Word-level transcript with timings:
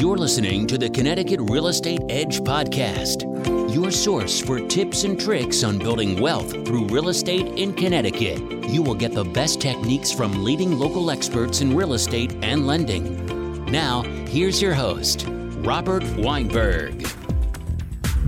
You're 0.00 0.16
listening 0.16 0.66
to 0.68 0.78
the 0.78 0.88
Connecticut 0.88 1.40
Real 1.42 1.66
Estate 1.66 2.00
Edge 2.08 2.40
Podcast, 2.40 3.26
your 3.74 3.90
source 3.90 4.40
for 4.40 4.58
tips 4.58 5.04
and 5.04 5.20
tricks 5.20 5.62
on 5.62 5.78
building 5.78 6.18
wealth 6.18 6.52
through 6.52 6.86
real 6.86 7.10
estate 7.10 7.46
in 7.58 7.74
Connecticut. 7.74 8.40
You 8.70 8.80
will 8.80 8.94
get 8.94 9.12
the 9.12 9.24
best 9.24 9.60
techniques 9.60 10.10
from 10.10 10.42
leading 10.42 10.78
local 10.78 11.10
experts 11.10 11.60
in 11.60 11.76
real 11.76 11.92
estate 11.92 12.34
and 12.40 12.66
lending. 12.66 13.66
Now, 13.66 14.00
here's 14.26 14.62
your 14.62 14.72
host, 14.72 15.26
Robert 15.28 16.02
Weinberg. 16.16 17.06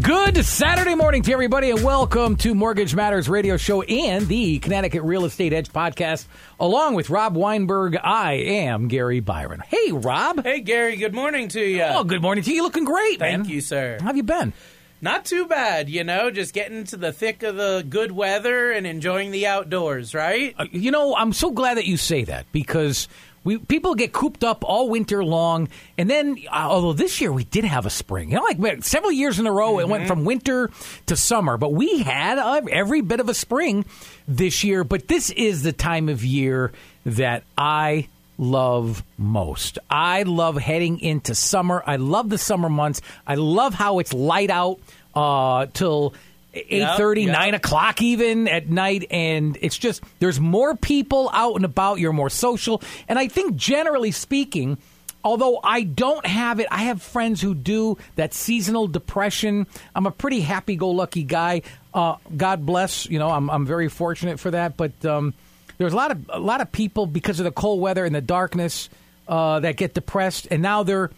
Good 0.02 0.44
Saturday 0.44 0.96
morning 0.96 1.22
to 1.22 1.32
everybody, 1.32 1.70
and 1.70 1.84
welcome 1.84 2.34
to 2.38 2.54
Mortgage 2.56 2.92
Matters 2.92 3.28
Radio 3.28 3.56
Show 3.56 3.82
and 3.82 4.26
the 4.26 4.58
Connecticut 4.58 5.02
Real 5.04 5.24
Estate 5.24 5.52
Edge 5.52 5.72
podcast. 5.72 6.26
Along 6.58 6.94
with 6.94 7.08
Rob 7.08 7.36
Weinberg, 7.36 7.96
I 8.02 8.32
am 8.32 8.88
Gary 8.88 9.20
Byron. 9.20 9.62
Hey, 9.64 9.92
Rob. 9.92 10.42
Hey, 10.42 10.60
Gary. 10.60 10.96
Good 10.96 11.14
morning 11.14 11.46
to 11.48 11.60
you. 11.60 11.82
Oh, 11.82 12.02
good 12.02 12.20
morning 12.20 12.42
to 12.42 12.52
you. 12.52 12.64
Looking 12.64 12.84
great, 12.84 13.20
Thank 13.20 13.42
man. 13.42 13.48
you, 13.48 13.60
sir. 13.60 13.98
How 14.00 14.06
have 14.06 14.16
you 14.16 14.24
been? 14.24 14.52
Not 15.00 15.24
too 15.24 15.46
bad, 15.46 15.88
you 15.88 16.02
know, 16.02 16.30
just 16.30 16.52
getting 16.52 16.78
into 16.78 16.96
the 16.96 17.12
thick 17.12 17.44
of 17.44 17.56
the 17.56 17.84
good 17.88 18.10
weather 18.10 18.72
and 18.72 18.86
enjoying 18.86 19.30
the 19.30 19.46
outdoors, 19.46 20.14
right? 20.14 20.54
Uh, 20.58 20.66
you 20.72 20.90
know, 20.90 21.14
I'm 21.14 21.32
so 21.32 21.50
glad 21.52 21.76
that 21.76 21.86
you 21.86 21.96
say 21.96 22.24
that 22.24 22.46
because 22.50 23.08
we 23.44 23.58
people 23.58 23.94
get 23.94 24.12
cooped 24.12 24.44
up 24.44 24.64
all 24.64 24.88
winter 24.88 25.24
long, 25.24 25.68
and 25.98 26.08
then 26.08 26.38
uh, 26.50 26.68
although 26.68 26.92
this 26.92 27.20
year 27.20 27.32
we 27.32 27.44
did 27.44 27.64
have 27.64 27.86
a 27.86 27.90
spring, 27.90 28.30
you 28.30 28.36
know, 28.36 28.42
like 28.42 28.84
several 28.84 29.12
years 29.12 29.38
in 29.38 29.46
a 29.46 29.52
row, 29.52 29.80
it 29.80 29.88
went 29.88 30.06
from 30.06 30.24
winter 30.24 30.70
to 31.06 31.16
summer, 31.16 31.56
but 31.56 31.72
we 31.72 32.02
had 32.02 32.38
uh, 32.38 32.60
every 32.70 33.00
bit 33.00 33.20
of 33.20 33.28
a 33.28 33.34
spring 33.34 33.84
this 34.28 34.62
year. 34.62 34.84
But 34.84 35.08
this 35.08 35.30
is 35.30 35.62
the 35.62 35.72
time 35.72 36.08
of 36.08 36.24
year 36.24 36.72
that 37.04 37.42
I 37.58 38.08
love 38.38 39.02
most. 39.18 39.78
I 39.90 40.22
love 40.22 40.56
heading 40.56 41.00
into 41.00 41.34
summer. 41.34 41.82
I 41.86 41.96
love 41.96 42.28
the 42.28 42.38
summer 42.38 42.68
months. 42.68 43.00
I 43.26 43.34
love 43.34 43.74
how 43.74 43.98
it's 43.98 44.12
light 44.12 44.50
out 44.50 44.78
uh, 45.14 45.66
till. 45.72 46.14
8.30 46.54 47.26
yep. 47.26 47.32
9 47.32 47.54
o'clock 47.54 48.02
even 48.02 48.46
at 48.46 48.68
night 48.68 49.06
and 49.10 49.56
it's 49.62 49.78
just 49.78 50.02
there's 50.18 50.38
more 50.38 50.76
people 50.76 51.30
out 51.32 51.56
and 51.56 51.64
about 51.64 51.98
you're 51.98 52.12
more 52.12 52.28
social 52.28 52.82
and 53.08 53.18
i 53.18 53.26
think 53.26 53.56
generally 53.56 54.10
speaking 54.10 54.76
although 55.24 55.60
i 55.64 55.82
don't 55.82 56.26
have 56.26 56.60
it 56.60 56.66
i 56.70 56.82
have 56.84 57.00
friends 57.00 57.40
who 57.40 57.54
do 57.54 57.96
that 58.16 58.34
seasonal 58.34 58.86
depression 58.86 59.66
i'm 59.94 60.04
a 60.04 60.10
pretty 60.10 60.40
happy-go-lucky 60.40 61.22
guy 61.22 61.62
uh, 61.94 62.16
god 62.36 62.66
bless 62.66 63.08
you 63.08 63.18
know 63.18 63.30
i'm, 63.30 63.48
I'm 63.48 63.64
very 63.64 63.88
fortunate 63.88 64.38
for 64.38 64.50
that 64.50 64.76
but 64.76 65.04
um, 65.06 65.32
there's 65.78 65.94
a 65.94 65.96
lot 65.96 66.10
of 66.10 66.30
a 66.30 66.38
lot 66.38 66.60
of 66.60 66.70
people 66.70 67.06
because 67.06 67.40
of 67.40 67.44
the 67.44 67.50
cold 67.50 67.80
weather 67.80 68.04
and 68.04 68.14
the 68.14 68.20
darkness 68.20 68.90
uh, 69.26 69.60
that 69.60 69.76
get 69.76 69.94
depressed 69.94 70.48
and 70.50 70.60
now 70.60 70.82
they're 70.82 71.10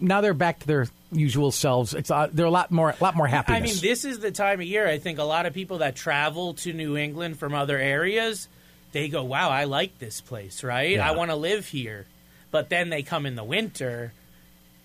now 0.00 0.22
they're 0.22 0.34
back 0.34 0.60
to 0.60 0.66
their 0.66 0.86
usual 1.12 1.50
selves. 1.50 1.94
It's 1.94 2.10
uh, 2.10 2.28
they're 2.32 2.46
a 2.46 2.50
lot 2.50 2.70
more, 2.70 2.90
a 2.90 3.02
lot 3.02 3.16
more 3.16 3.26
happiness. 3.26 3.60
I 3.60 3.64
mean, 3.64 3.76
this 3.80 4.04
is 4.04 4.18
the 4.18 4.30
time 4.30 4.60
of 4.60 4.66
year. 4.66 4.86
I 4.86 4.98
think 4.98 5.18
a 5.18 5.24
lot 5.24 5.46
of 5.46 5.54
people 5.54 5.78
that 5.78 5.96
travel 5.96 6.54
to 6.54 6.72
New 6.72 6.96
England 6.96 7.38
from 7.38 7.54
other 7.54 7.78
areas, 7.78 8.48
they 8.92 9.08
go, 9.08 9.22
"Wow, 9.24 9.50
I 9.50 9.64
like 9.64 9.98
this 9.98 10.20
place, 10.20 10.62
right? 10.62 10.92
Yeah. 10.92 11.08
I 11.08 11.12
want 11.12 11.30
to 11.30 11.36
live 11.36 11.66
here." 11.66 12.06
But 12.50 12.68
then 12.68 12.88
they 12.88 13.02
come 13.02 13.26
in 13.26 13.36
the 13.36 13.44
winter, 13.44 14.12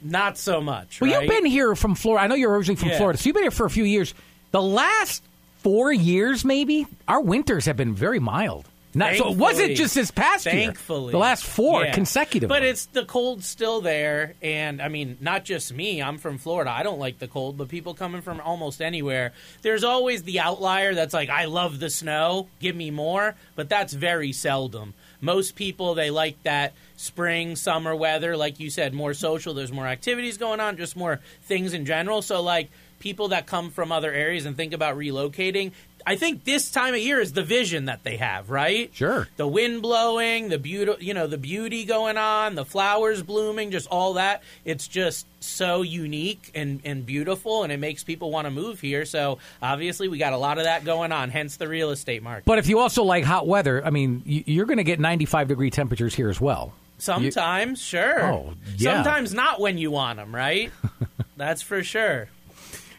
not 0.01 0.37
so 0.37 0.59
much. 0.59 0.99
well, 0.99 1.09
right? 1.11 1.21
you've 1.21 1.29
been 1.29 1.45
here 1.45 1.75
from 1.75 1.95
Florida. 1.95 2.23
I 2.23 2.27
know 2.27 2.35
you're 2.35 2.51
originally 2.51 2.75
from 2.75 2.89
Yeah. 2.89 2.97
Florida, 2.97 3.17
so 3.17 3.27
you've 3.27 3.35
been 3.35 3.43
here 3.43 3.51
for 3.51 3.65
a 3.65 3.69
few 3.69 3.85
years. 3.85 4.13
The 4.51 4.61
last 4.61 5.23
four 5.59 5.93
years, 5.93 6.43
maybe 6.43 6.85
our 7.07 7.21
winters 7.21 7.65
have 7.65 7.77
been 7.77 7.93
very 7.93 8.19
mild. 8.19 8.67
Not, 8.95 9.15
so 9.15 9.31
it 9.31 9.37
wasn't 9.37 9.75
just 9.75 9.95
this 9.95 10.11
past 10.11 10.45
year. 10.45 10.53
Thankfully, 10.53 11.11
the 11.11 11.17
last 11.17 11.43
four 11.43 11.83
Yeah. 11.83 11.93
consecutively. 11.93 12.53
But 12.53 12.63
it's 12.63 12.85
the 12.85 13.05
cold 13.05 13.43
still 13.43 13.81
there, 13.81 14.35
and 14.41 14.81
I 14.81 14.87
mean, 14.87 15.17
not 15.19 15.45
just 15.45 15.73
me. 15.73 16.01
I'm 16.01 16.17
from 16.17 16.37
Florida. 16.37 16.69
I 16.71 16.83
don't 16.83 16.99
like 16.99 17.19
the 17.19 17.27
cold, 17.27 17.57
but 17.57 17.69
people 17.69 17.93
coming 17.93 18.21
from 18.21 18.39
almost 18.39 18.81
anywhere, 18.81 19.33
there's 19.63 19.83
always 19.83 20.23
the 20.23 20.39
outlier 20.39 20.93
that's 20.93 21.13
like, 21.13 21.29
"I 21.29 21.45
love 21.45 21.79
the 21.79 21.89
snow, 21.89 22.47
give 22.59 22.75
me 22.75 22.91
more," 22.91 23.35
but 23.55 23.67
that's 23.69 23.93
very 23.93 24.31
seldom. 24.31 24.93
Most 25.21 25.55
people 25.55 25.95
they 25.95 26.09
like 26.11 26.41
that 26.43 26.73
spring, 26.97 27.55
summer 27.55 27.95
weather, 27.95 28.37
like 28.37 28.59
you 28.59 28.69
said, 28.69 28.93
more 28.93 29.13
social. 29.13 29.53
There's 29.53 29.71
more 29.71 29.87
activities 29.87 30.37
going 30.37 30.59
on, 30.59 30.77
just 30.77 30.95
more 30.95 31.19
things 31.43 31.73
in 31.73 31.85
general. 31.85 32.21
So 32.21 32.41
like 32.41 32.69
people 32.99 33.29
that 33.29 33.45
come 33.45 33.69
from 33.69 33.91
other 33.91 34.11
areas 34.11 34.45
and 34.45 34.55
think 34.55 34.71
about 34.73 34.97
relocating. 34.97 35.71
I 36.05 36.15
think 36.15 36.43
this 36.43 36.69
time 36.71 36.93
of 36.93 36.99
year 36.99 37.19
is 37.19 37.33
the 37.33 37.43
vision 37.43 37.85
that 37.85 38.03
they 38.03 38.17
have, 38.17 38.49
right? 38.49 38.89
Sure. 38.93 39.27
the 39.37 39.47
wind 39.47 39.81
blowing, 39.81 40.49
the 40.49 40.57
beauty, 40.59 40.93
you 40.99 41.13
know, 41.13 41.27
the 41.27 41.37
beauty 41.37 41.85
going 41.85 42.17
on, 42.17 42.55
the 42.55 42.65
flowers 42.65 43.21
blooming, 43.23 43.71
just 43.71 43.87
all 43.87 44.13
that. 44.15 44.43
It's 44.65 44.87
just 44.87 45.25
so 45.39 45.81
unique 45.81 46.51
and, 46.55 46.81
and 46.85 47.05
beautiful, 47.05 47.63
and 47.63 47.71
it 47.71 47.77
makes 47.79 48.03
people 48.03 48.31
want 48.31 48.45
to 48.45 48.51
move 48.51 48.79
here. 48.81 49.05
So 49.05 49.39
obviously, 49.61 50.07
we 50.07 50.17
got 50.17 50.33
a 50.33 50.37
lot 50.37 50.57
of 50.57 50.65
that 50.65 50.83
going 50.85 51.11
on. 51.11 51.29
Hence 51.29 51.57
the 51.57 51.67
real 51.67 51.91
estate 51.91 52.21
market. 52.23 52.45
but 52.45 52.59
if 52.59 52.67
you 52.67 52.79
also 52.79 53.03
like 53.03 53.23
hot 53.23 53.47
weather, 53.47 53.85
I 53.85 53.89
mean, 53.89 54.21
you- 54.25 54.43
you're 54.45 54.65
going 54.65 54.77
to 54.77 54.83
get 54.83 54.99
95 54.99 55.47
degree 55.47 55.69
temperatures 55.69 56.13
here 56.15 56.29
as 56.29 56.39
well. 56.41 56.73
Sometimes, 56.97 57.81
sure. 57.81 58.23
Oh, 58.23 58.53
yeah. 58.77 58.93
Sometimes 59.03 59.33
not 59.33 59.59
when 59.59 59.77
you 59.77 59.91
want 59.91 60.17
them, 60.19 60.33
right? 60.33 60.71
That's 61.37 61.61
for 61.61 61.83
sure. 61.83 62.29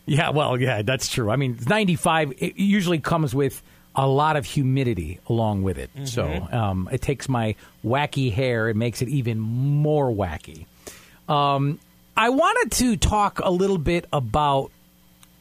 Yeah, 0.07 0.31
well, 0.31 0.61
yeah, 0.61 0.83
that's 0.83 1.09
true. 1.09 1.31
I 1.31 1.37
mean, 1.37 1.59
95 1.67 2.33
it 2.39 2.57
usually 2.57 2.99
comes 2.99 3.35
with 3.35 3.63
a 3.97 4.07
lot 4.07 4.37
of 4.37 4.45
humidity 4.45 5.21
along 5.29 5.63
with 5.63 5.79
it. 5.79 5.89
So 6.05 6.27
um, 6.53 6.89
it 6.93 7.01
takes 7.01 7.29
my 7.29 7.55
wacky 7.85 8.33
hair 8.33 8.69
and 8.69 8.79
makes 8.79 9.03
it 9.03 9.09
even 9.09 9.39
more 9.39 10.11
wacky. 10.11 10.67
Um, 11.29 11.79
I 12.17 12.29
wanted 12.31 12.73
to 12.79 12.97
talk 12.97 13.41
a 13.43 13.51
little 13.51 13.79
bit 13.79 14.07
about 14.13 14.71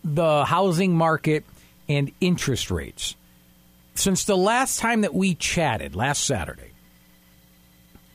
the 0.03 0.45
housing 0.45 0.95
market 0.95 1.43
and 1.89 2.11
interest 2.21 2.71
rates. 2.71 3.15
Since 3.95 4.25
the 4.25 4.37
last 4.37 4.79
time 4.79 5.01
that 5.01 5.13
we 5.13 5.35
chatted, 5.35 5.95
last 5.95 6.23
Saturday, 6.23 6.71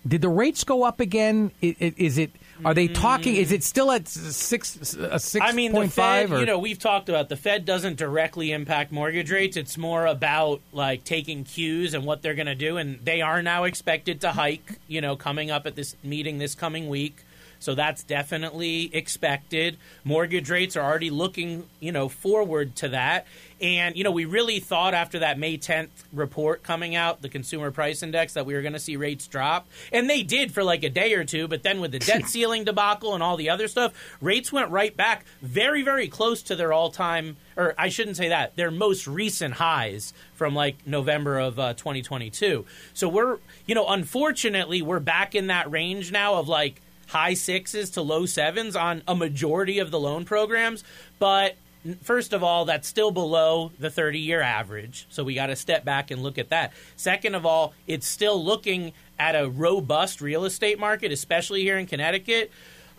did 0.07 0.23
the 0.23 0.29
rates 0.29 0.65
go 0.65 0.85
up 0.85 1.01
again? 1.01 1.51
Is 1.61 2.19
it? 2.19 2.31
Are 2.65 2.75
they 2.75 2.89
talking? 2.89 3.37
Is 3.37 3.53
it 3.53 3.63
still 3.63 3.91
at 3.91 4.09
six? 4.09 4.95
A 4.97 5.19
six 5.19 5.45
I 5.45 5.53
mean, 5.53 5.73
the 5.73 5.89
Fed? 5.89 6.31
Or 6.31 6.41
you 6.41 6.47
know, 6.47 6.59
we've 6.59 6.79
talked 6.79 7.09
about 7.09 7.29
the 7.29 7.37
Fed 7.37 7.65
doesn't 7.65 7.97
directly 7.97 8.53
impact 8.53 8.93
mortgage 8.93 9.31
rates. 9.31 9.57
It's 9.57 9.79
more 9.79 10.07
about 10.07 10.61
like 10.73 11.05
taking 11.05 11.45
cues 11.45 11.95
and 11.95 12.05
what 12.05 12.23
they're 12.23 12.35
going 12.35 12.47
to 12.47 12.55
do. 12.55 12.77
And 12.77 12.99
they 13.05 13.21
are 13.21 13.43
now 13.43 13.65
expected 13.65 14.21
to 14.23 14.33
hike, 14.33 14.79
you 14.89 15.01
know, 15.01 15.17
coming 15.17 15.51
up 15.51 15.67
at 15.67 15.77
this 15.77 15.97
meeting 16.03 16.39
this 16.39 16.55
coming 16.55 16.89
week. 16.89 17.25
So 17.59 17.75
that's 17.75 18.03
definitely 18.05 18.95
expected. 18.95 19.77
Mortgage 20.05 20.51
rates 20.51 20.77
are 20.77 20.85
already 20.85 21.11
looking, 21.11 21.69
you 21.81 21.93
know, 21.93 22.09
forward 22.09 22.77
to 22.77 22.89
that. 22.91 23.27
And, 23.61 23.97
you 23.97 24.05
know, 24.05 24.13
we 24.13 24.25
really 24.25 24.61
thought 24.61 24.95
after 24.95 25.19
that 25.19 25.39
May 25.39 25.59
10th 25.59 25.89
report 26.13 26.63
coming 26.63 26.95
out, 26.95 27.23
the 27.23 27.29
consumer 27.29 27.73
price 27.73 28.03
index, 28.05 28.35
that 28.35 28.47
we 28.47 28.55
were 28.55 28.63
going 28.63 28.75
to 28.75 28.79
see 28.79 28.97
rates 28.97 29.27
drop. 29.27 29.67
And 29.93 30.09
they 30.09 30.23
did 30.23 30.53
for 30.53 30.63
like 30.63 30.85
a 30.85 30.91
day 30.91 31.15
or 31.15 31.25
two. 31.25 31.49
But 31.49 31.65
then 31.65 31.81
with 31.81 31.91
the 31.91 31.99
debt 31.99 32.27
ceiling 32.27 32.65
debacle 32.65 33.15
and 33.15 33.23
all 33.23 33.37
the 33.37 33.51
other 33.51 33.67
stuff, 33.67 33.93
rates 34.21 34.53
went 34.53 34.71
right 34.71 34.97
back 34.97 35.25
very, 35.43 35.83
very 35.83 36.07
close 36.07 36.43
to 36.45 36.57
their 36.57 36.73
all 36.73 36.91
time, 36.91 37.37
or 37.57 37.75
I 37.77 37.89
shouldn't 37.89 38.17
say 38.17 38.29
that, 38.29 38.55
their 38.55 38.71
most 38.71 39.09
recent 39.09 39.55
highs 39.55 40.13
from 40.35 40.55
like 40.55 40.87
November 40.87 41.39
of 41.39 41.59
uh, 41.59 41.75
2022. 41.75 42.65
So 42.95 43.09
we're, 43.09 43.39
you 43.67 43.75
know, 43.75 43.89
unfortunately, 43.89 44.83
we're 44.83 45.01
back 45.01 45.35
in 45.35 45.49
that 45.49 45.69
range 45.71 46.13
now 46.13 46.35
of 46.35 46.49
like, 46.49 46.81
high 47.09 47.35
sixes 47.35 47.91
to 47.91 48.03
low 48.03 48.27
sevens 48.27 48.77
on 48.77 49.03
a 49.09 49.15
majority 49.15 49.79
of 49.79 49.91
the 49.91 49.99
loan 49.99 50.25
programs. 50.25 50.85
But 51.19 51.57
first 52.03 52.33
of 52.33 52.43
all, 52.43 52.67
that's 52.67 52.87
still 52.87 53.11
below 53.11 53.73
the 53.79 53.91
30 53.91 54.19
year 54.19 54.41
average. 54.41 55.07
So 55.11 55.25
we 55.25 55.35
got 55.35 55.47
to 55.47 55.57
step 55.57 55.85
back 55.85 56.11
and 56.11 56.23
look 56.23 56.39
at 56.39 56.51
that. 56.51 56.73
Second 56.97 57.35
of 57.35 57.45
all, 57.47 57.75
it's 57.87 58.07
still 58.07 58.43
looking 58.43 58.93
at 59.19 59.35
a 59.35 59.49
robust 59.49 60.21
real 60.21 60.45
estate 60.45 60.79
market, 60.79 61.11
especially 61.11 61.63
here 61.63 61.79
in 61.79 61.87
Connecticut. 61.87 62.51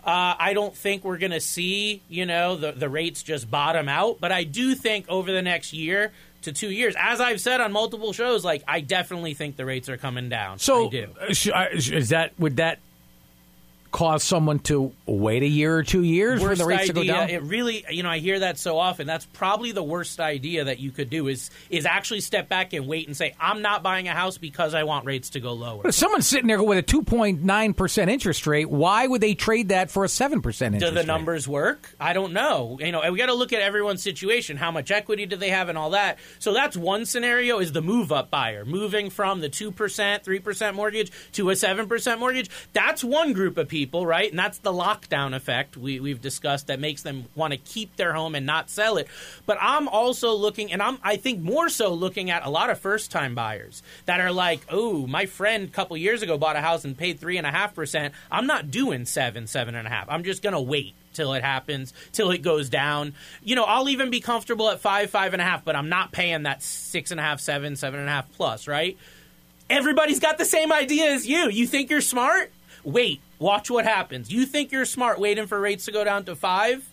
Uh, 0.04 0.34
I 0.38 0.54
don't 0.54 0.74
think 0.74 1.04
we're 1.04 1.18
going 1.18 1.32
to 1.32 1.40
see, 1.40 2.02
you 2.08 2.24
know, 2.24 2.56
the, 2.56 2.72
the 2.72 2.88
rates 2.88 3.22
just 3.22 3.50
bottom 3.50 3.88
out. 3.88 4.18
But 4.18 4.32
I 4.32 4.44
do 4.44 4.74
think 4.74 5.06
over 5.08 5.30
the 5.30 5.42
next 5.42 5.74
year 5.74 6.10
to 6.42 6.52
two 6.52 6.70
years, 6.70 6.94
as 6.98 7.20
I've 7.20 7.40
said 7.40 7.60
on 7.60 7.70
multiple 7.70 8.14
shows, 8.14 8.42
like 8.42 8.64
I 8.66 8.80
definitely 8.80 9.34
think 9.34 9.56
the 9.56 9.66
rates 9.66 9.90
are 9.90 9.98
coming 9.98 10.30
down. 10.30 10.58
So 10.58 10.86
I 10.86 10.88
do. 10.88 11.08
uh, 11.54 11.66
is 11.72 12.08
that 12.08 12.32
would 12.38 12.56
that 12.56 12.78
cause 13.90 14.22
someone 14.22 14.58
to 14.60 14.92
wait 15.06 15.42
a 15.42 15.46
year 15.46 15.76
or 15.76 15.82
two 15.82 16.02
years 16.02 16.40
worst 16.40 16.52
for 16.52 16.64
the 16.64 16.68
rates 16.68 16.82
idea. 16.82 16.92
to 16.94 17.00
go 17.00 17.04
down? 17.04 17.30
It 17.30 17.42
really, 17.42 17.84
you 17.90 18.02
know, 18.02 18.10
I 18.10 18.18
hear 18.18 18.38
that 18.40 18.58
so 18.58 18.78
often. 18.78 19.06
That's 19.06 19.24
probably 19.26 19.72
the 19.72 19.82
worst 19.82 20.20
idea 20.20 20.64
that 20.64 20.78
you 20.78 20.90
could 20.90 21.10
do 21.10 21.28
is 21.28 21.50
is 21.70 21.86
actually 21.86 22.20
step 22.20 22.48
back 22.48 22.72
and 22.72 22.86
wait 22.86 23.06
and 23.08 23.16
say, 23.16 23.34
I'm 23.40 23.62
not 23.62 23.82
buying 23.82 24.06
a 24.08 24.12
house 24.12 24.38
because 24.38 24.74
I 24.74 24.84
want 24.84 25.06
rates 25.06 25.30
to 25.30 25.40
go 25.40 25.52
lower. 25.54 25.86
if 25.86 25.94
someone's 25.94 26.26
sitting 26.26 26.46
there 26.46 26.62
with 26.62 26.78
a 26.78 26.82
two 26.82 27.02
point 27.02 27.42
nine 27.42 27.74
percent 27.74 28.10
interest 28.10 28.46
rate, 28.46 28.70
why 28.70 29.06
would 29.06 29.20
they 29.20 29.34
trade 29.34 29.70
that 29.70 29.90
for 29.90 30.04
a 30.04 30.08
seven 30.08 30.40
percent 30.40 30.72
Do 30.72 30.76
interest 30.76 30.94
the 30.94 31.00
rate? 31.00 31.06
numbers 31.06 31.48
work? 31.48 31.94
I 31.98 32.12
don't 32.12 32.32
know. 32.32 32.78
You 32.80 32.92
know, 32.92 33.00
and 33.02 33.12
we 33.12 33.18
got 33.18 33.26
to 33.26 33.34
look 33.34 33.52
at 33.52 33.60
everyone's 33.60 34.02
situation. 34.02 34.56
How 34.56 34.70
much 34.70 34.90
equity 34.90 35.26
do 35.26 35.36
they 35.36 35.50
have, 35.50 35.68
and 35.68 35.76
all 35.76 35.90
that. 35.90 36.18
So 36.38 36.52
that's 36.52 36.76
one 36.76 37.06
scenario: 37.06 37.58
is 37.58 37.72
the 37.72 37.82
move 37.82 38.12
up 38.12 38.30
buyer 38.30 38.64
moving 38.64 39.10
from 39.10 39.40
the 39.40 39.48
two 39.48 39.72
percent, 39.72 40.24
three 40.24 40.38
percent 40.38 40.76
mortgage 40.76 41.10
to 41.32 41.50
a 41.50 41.56
seven 41.56 41.88
percent 41.88 42.20
mortgage. 42.20 42.48
That's 42.72 43.02
one 43.02 43.32
group 43.32 43.58
of 43.58 43.66
people. 43.66 43.79
People, 43.80 44.04
right? 44.04 44.28
And 44.28 44.38
that's 44.38 44.58
the 44.58 44.74
lockdown 44.74 45.34
effect 45.34 45.74
we, 45.74 46.00
we've 46.00 46.20
discussed 46.20 46.66
that 46.66 46.78
makes 46.78 47.00
them 47.00 47.24
want 47.34 47.54
to 47.54 47.56
keep 47.56 47.96
their 47.96 48.12
home 48.12 48.34
and 48.34 48.44
not 48.44 48.68
sell 48.68 48.98
it. 48.98 49.08
But 49.46 49.56
I'm 49.58 49.88
also 49.88 50.34
looking, 50.34 50.70
and 50.70 50.82
I'm 50.82 50.98
I 51.02 51.16
think 51.16 51.40
more 51.40 51.70
so 51.70 51.94
looking 51.94 52.28
at 52.28 52.44
a 52.44 52.50
lot 52.50 52.68
of 52.68 52.78
first 52.78 53.10
time 53.10 53.34
buyers 53.34 53.82
that 54.04 54.20
are 54.20 54.32
like, 54.32 54.60
oh, 54.68 55.06
my 55.06 55.24
friend 55.24 55.64
a 55.64 55.72
couple 55.72 55.96
years 55.96 56.20
ago 56.20 56.36
bought 56.36 56.56
a 56.56 56.60
house 56.60 56.84
and 56.84 56.94
paid 56.94 57.18
three 57.20 57.38
and 57.38 57.46
a 57.46 57.50
half 57.50 57.74
percent. 57.74 58.12
I'm 58.30 58.46
not 58.46 58.70
doing 58.70 59.06
seven, 59.06 59.46
seven 59.46 59.74
and 59.74 59.86
a 59.86 59.90
half. 59.90 60.10
I'm 60.10 60.24
just 60.24 60.42
gonna 60.42 60.60
wait 60.60 60.92
till 61.14 61.32
it 61.32 61.42
happens, 61.42 61.94
till 62.12 62.30
it 62.32 62.42
goes 62.42 62.68
down. 62.68 63.14
You 63.42 63.56
know, 63.56 63.64
I'll 63.64 63.88
even 63.88 64.10
be 64.10 64.20
comfortable 64.20 64.68
at 64.68 64.80
five, 64.80 65.08
five 65.08 65.32
and 65.32 65.40
a 65.40 65.44
half, 65.46 65.64
but 65.64 65.74
I'm 65.74 65.88
not 65.88 66.12
paying 66.12 66.42
that 66.42 66.62
six 66.62 67.12
and 67.12 67.18
a 67.18 67.22
half, 67.22 67.40
seven, 67.40 67.76
seven 67.76 67.98
and 67.98 68.10
a 68.10 68.12
half 68.12 68.30
plus, 68.32 68.68
right? 68.68 68.98
Everybody's 69.70 70.20
got 70.20 70.36
the 70.36 70.44
same 70.44 70.70
idea 70.70 71.12
as 71.12 71.26
you. 71.26 71.48
You 71.48 71.66
think 71.66 71.88
you're 71.88 72.02
smart? 72.02 72.52
Wait, 72.84 73.20
watch 73.38 73.70
what 73.70 73.84
happens. 73.84 74.32
You 74.32 74.46
think 74.46 74.72
you're 74.72 74.84
smart 74.84 75.18
waiting 75.18 75.46
for 75.46 75.60
rates 75.60 75.84
to 75.86 75.92
go 75.92 76.04
down 76.04 76.24
to 76.24 76.36
five? 76.36 76.88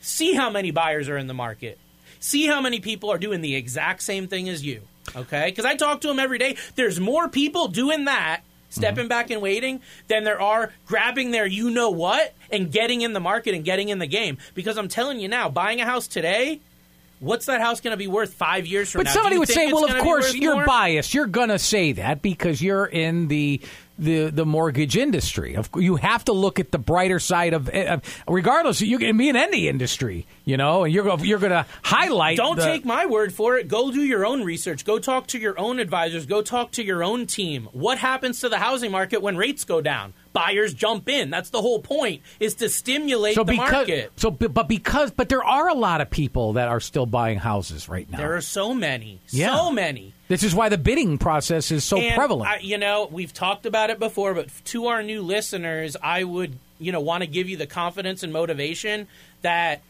See 0.00 0.34
how 0.34 0.50
many 0.50 0.70
buyers 0.70 1.08
are 1.08 1.16
in 1.16 1.26
the 1.26 1.34
market. 1.34 1.78
See 2.20 2.46
how 2.46 2.60
many 2.60 2.80
people 2.80 3.10
are 3.10 3.18
doing 3.18 3.40
the 3.40 3.54
exact 3.54 4.02
same 4.02 4.28
thing 4.28 4.48
as 4.48 4.64
you. 4.64 4.82
Okay? 5.16 5.46
Because 5.46 5.64
I 5.64 5.74
talk 5.74 6.00
to 6.02 6.08
them 6.08 6.18
every 6.18 6.38
day. 6.38 6.56
There's 6.76 7.00
more 7.00 7.28
people 7.28 7.68
doing 7.68 8.04
that, 8.04 8.42
stepping 8.70 9.08
back 9.08 9.30
and 9.30 9.42
waiting, 9.42 9.80
than 10.08 10.24
there 10.24 10.40
are 10.40 10.72
grabbing 10.86 11.30
their 11.30 11.46
you 11.46 11.70
know 11.70 11.90
what 11.90 12.34
and 12.50 12.70
getting 12.70 13.00
in 13.02 13.12
the 13.12 13.20
market 13.20 13.54
and 13.54 13.64
getting 13.64 13.88
in 13.88 13.98
the 13.98 14.06
game. 14.06 14.38
Because 14.54 14.78
I'm 14.78 14.88
telling 14.88 15.20
you 15.20 15.28
now, 15.28 15.48
buying 15.48 15.80
a 15.80 15.84
house 15.84 16.06
today, 16.06 16.60
what's 17.18 17.46
that 17.46 17.60
house 17.60 17.80
going 17.80 17.92
to 17.92 17.96
be 17.96 18.06
worth 18.06 18.34
five 18.34 18.66
years 18.66 18.90
from 18.90 19.00
But 19.00 19.04
now? 19.06 19.12
Do 19.12 19.14
somebody 19.14 19.38
would 19.38 19.48
say, 19.48 19.72
"Well, 19.72 19.84
of 19.84 19.98
course 20.02 20.34
you're 20.34 20.54
more? 20.54 20.64
biased. 20.66 21.14
You're 21.14 21.26
going 21.26 21.48
to 21.50 21.58
say 21.58 21.92
that 21.92 22.22
because 22.22 22.62
you're 22.62 22.86
in 22.86 23.28
the 23.28 23.60
the 23.98 24.30
the 24.30 24.44
mortgage 24.46 24.96
industry. 24.96 25.54
Of 25.54 25.70
you 25.76 25.96
have 25.96 26.24
to 26.24 26.32
look 26.32 26.58
at 26.58 26.70
the 26.70 26.78
brighter 26.78 27.18
side 27.18 27.52
of, 27.52 27.68
eh, 27.72 27.94
of 27.94 28.02
regardless. 28.28 28.80
You 28.80 28.98
can 28.98 29.16
be 29.16 29.28
in 29.28 29.36
any 29.36 29.68
industry, 29.68 30.26
you 30.44 30.56
know, 30.56 30.84
and 30.84 30.92
you're 30.92 31.18
you're 31.24 31.38
going 31.38 31.52
to 31.52 31.66
highlight. 31.82 32.36
Don't 32.36 32.56
the- 32.56 32.64
take 32.64 32.84
my 32.84 33.06
word 33.06 33.32
for 33.32 33.56
it. 33.56 33.68
Go 33.68 33.90
do 33.90 34.02
your 34.02 34.24
own 34.26 34.42
research. 34.44 34.84
Go 34.84 34.98
talk 34.98 35.26
to 35.28 35.38
your 35.38 35.58
own 35.58 35.78
advisors. 35.78 36.26
Go 36.26 36.42
talk 36.42 36.72
to 36.72 36.84
your 36.84 37.02
own 37.02 37.26
team. 37.26 37.68
What 37.72 37.98
happens 37.98 38.40
to 38.40 38.48
the 38.48 38.58
housing 38.58 38.90
market 38.90 39.22
when 39.22 39.36
rates 39.36 39.64
go 39.64 39.80
down? 39.80 40.14
Buyers 40.32 40.72
jump 40.74 41.08
in. 41.08 41.30
That's 41.30 41.50
the 41.50 41.60
whole 41.60 41.80
point. 41.80 42.22
Is 42.40 42.54
to 42.56 42.68
stimulate 42.68 43.34
so 43.34 43.44
the 43.44 43.52
because 43.52 43.70
market. 43.72 44.12
so 44.16 44.30
but 44.30 44.68
because 44.68 45.10
but 45.10 45.28
there 45.28 45.44
are 45.44 45.68
a 45.68 45.74
lot 45.74 46.00
of 46.00 46.10
people 46.10 46.54
that 46.54 46.68
are 46.68 46.80
still 46.80 47.06
buying 47.06 47.38
houses 47.38 47.88
right 47.88 48.10
now. 48.10 48.18
There 48.18 48.34
are 48.34 48.40
so 48.40 48.72
many, 48.74 49.20
Yeah. 49.30 49.54
so 49.54 49.70
many. 49.70 50.14
this 50.28 50.42
is 50.42 50.54
why 50.54 50.68
the 50.70 50.78
bidding 50.78 51.18
process 51.18 51.70
is 51.70 51.84
so 51.84 51.98
And 51.98 52.14
prevalent. 52.14 52.50
I, 52.50 52.58
you 52.58 52.78
know, 52.78 53.08
we've 53.10 53.32
talked 53.32 53.66
about 53.66 53.90
it 53.90 53.98
before, 53.98 54.34
but 54.34 54.48
to 54.66 54.86
our 54.86 55.02
new 55.02 55.20
listeners, 55.22 55.96
I 56.02 56.24
would, 56.24 56.58
you 56.78 56.92
know, 56.92 57.00
want 57.00 57.22
to 57.22 57.26
give 57.26 57.48
you 57.48 57.56
the 57.56 57.66
confidence 57.66 58.22
and 58.22 58.32
motivation 58.32 59.08
that 59.42 59.82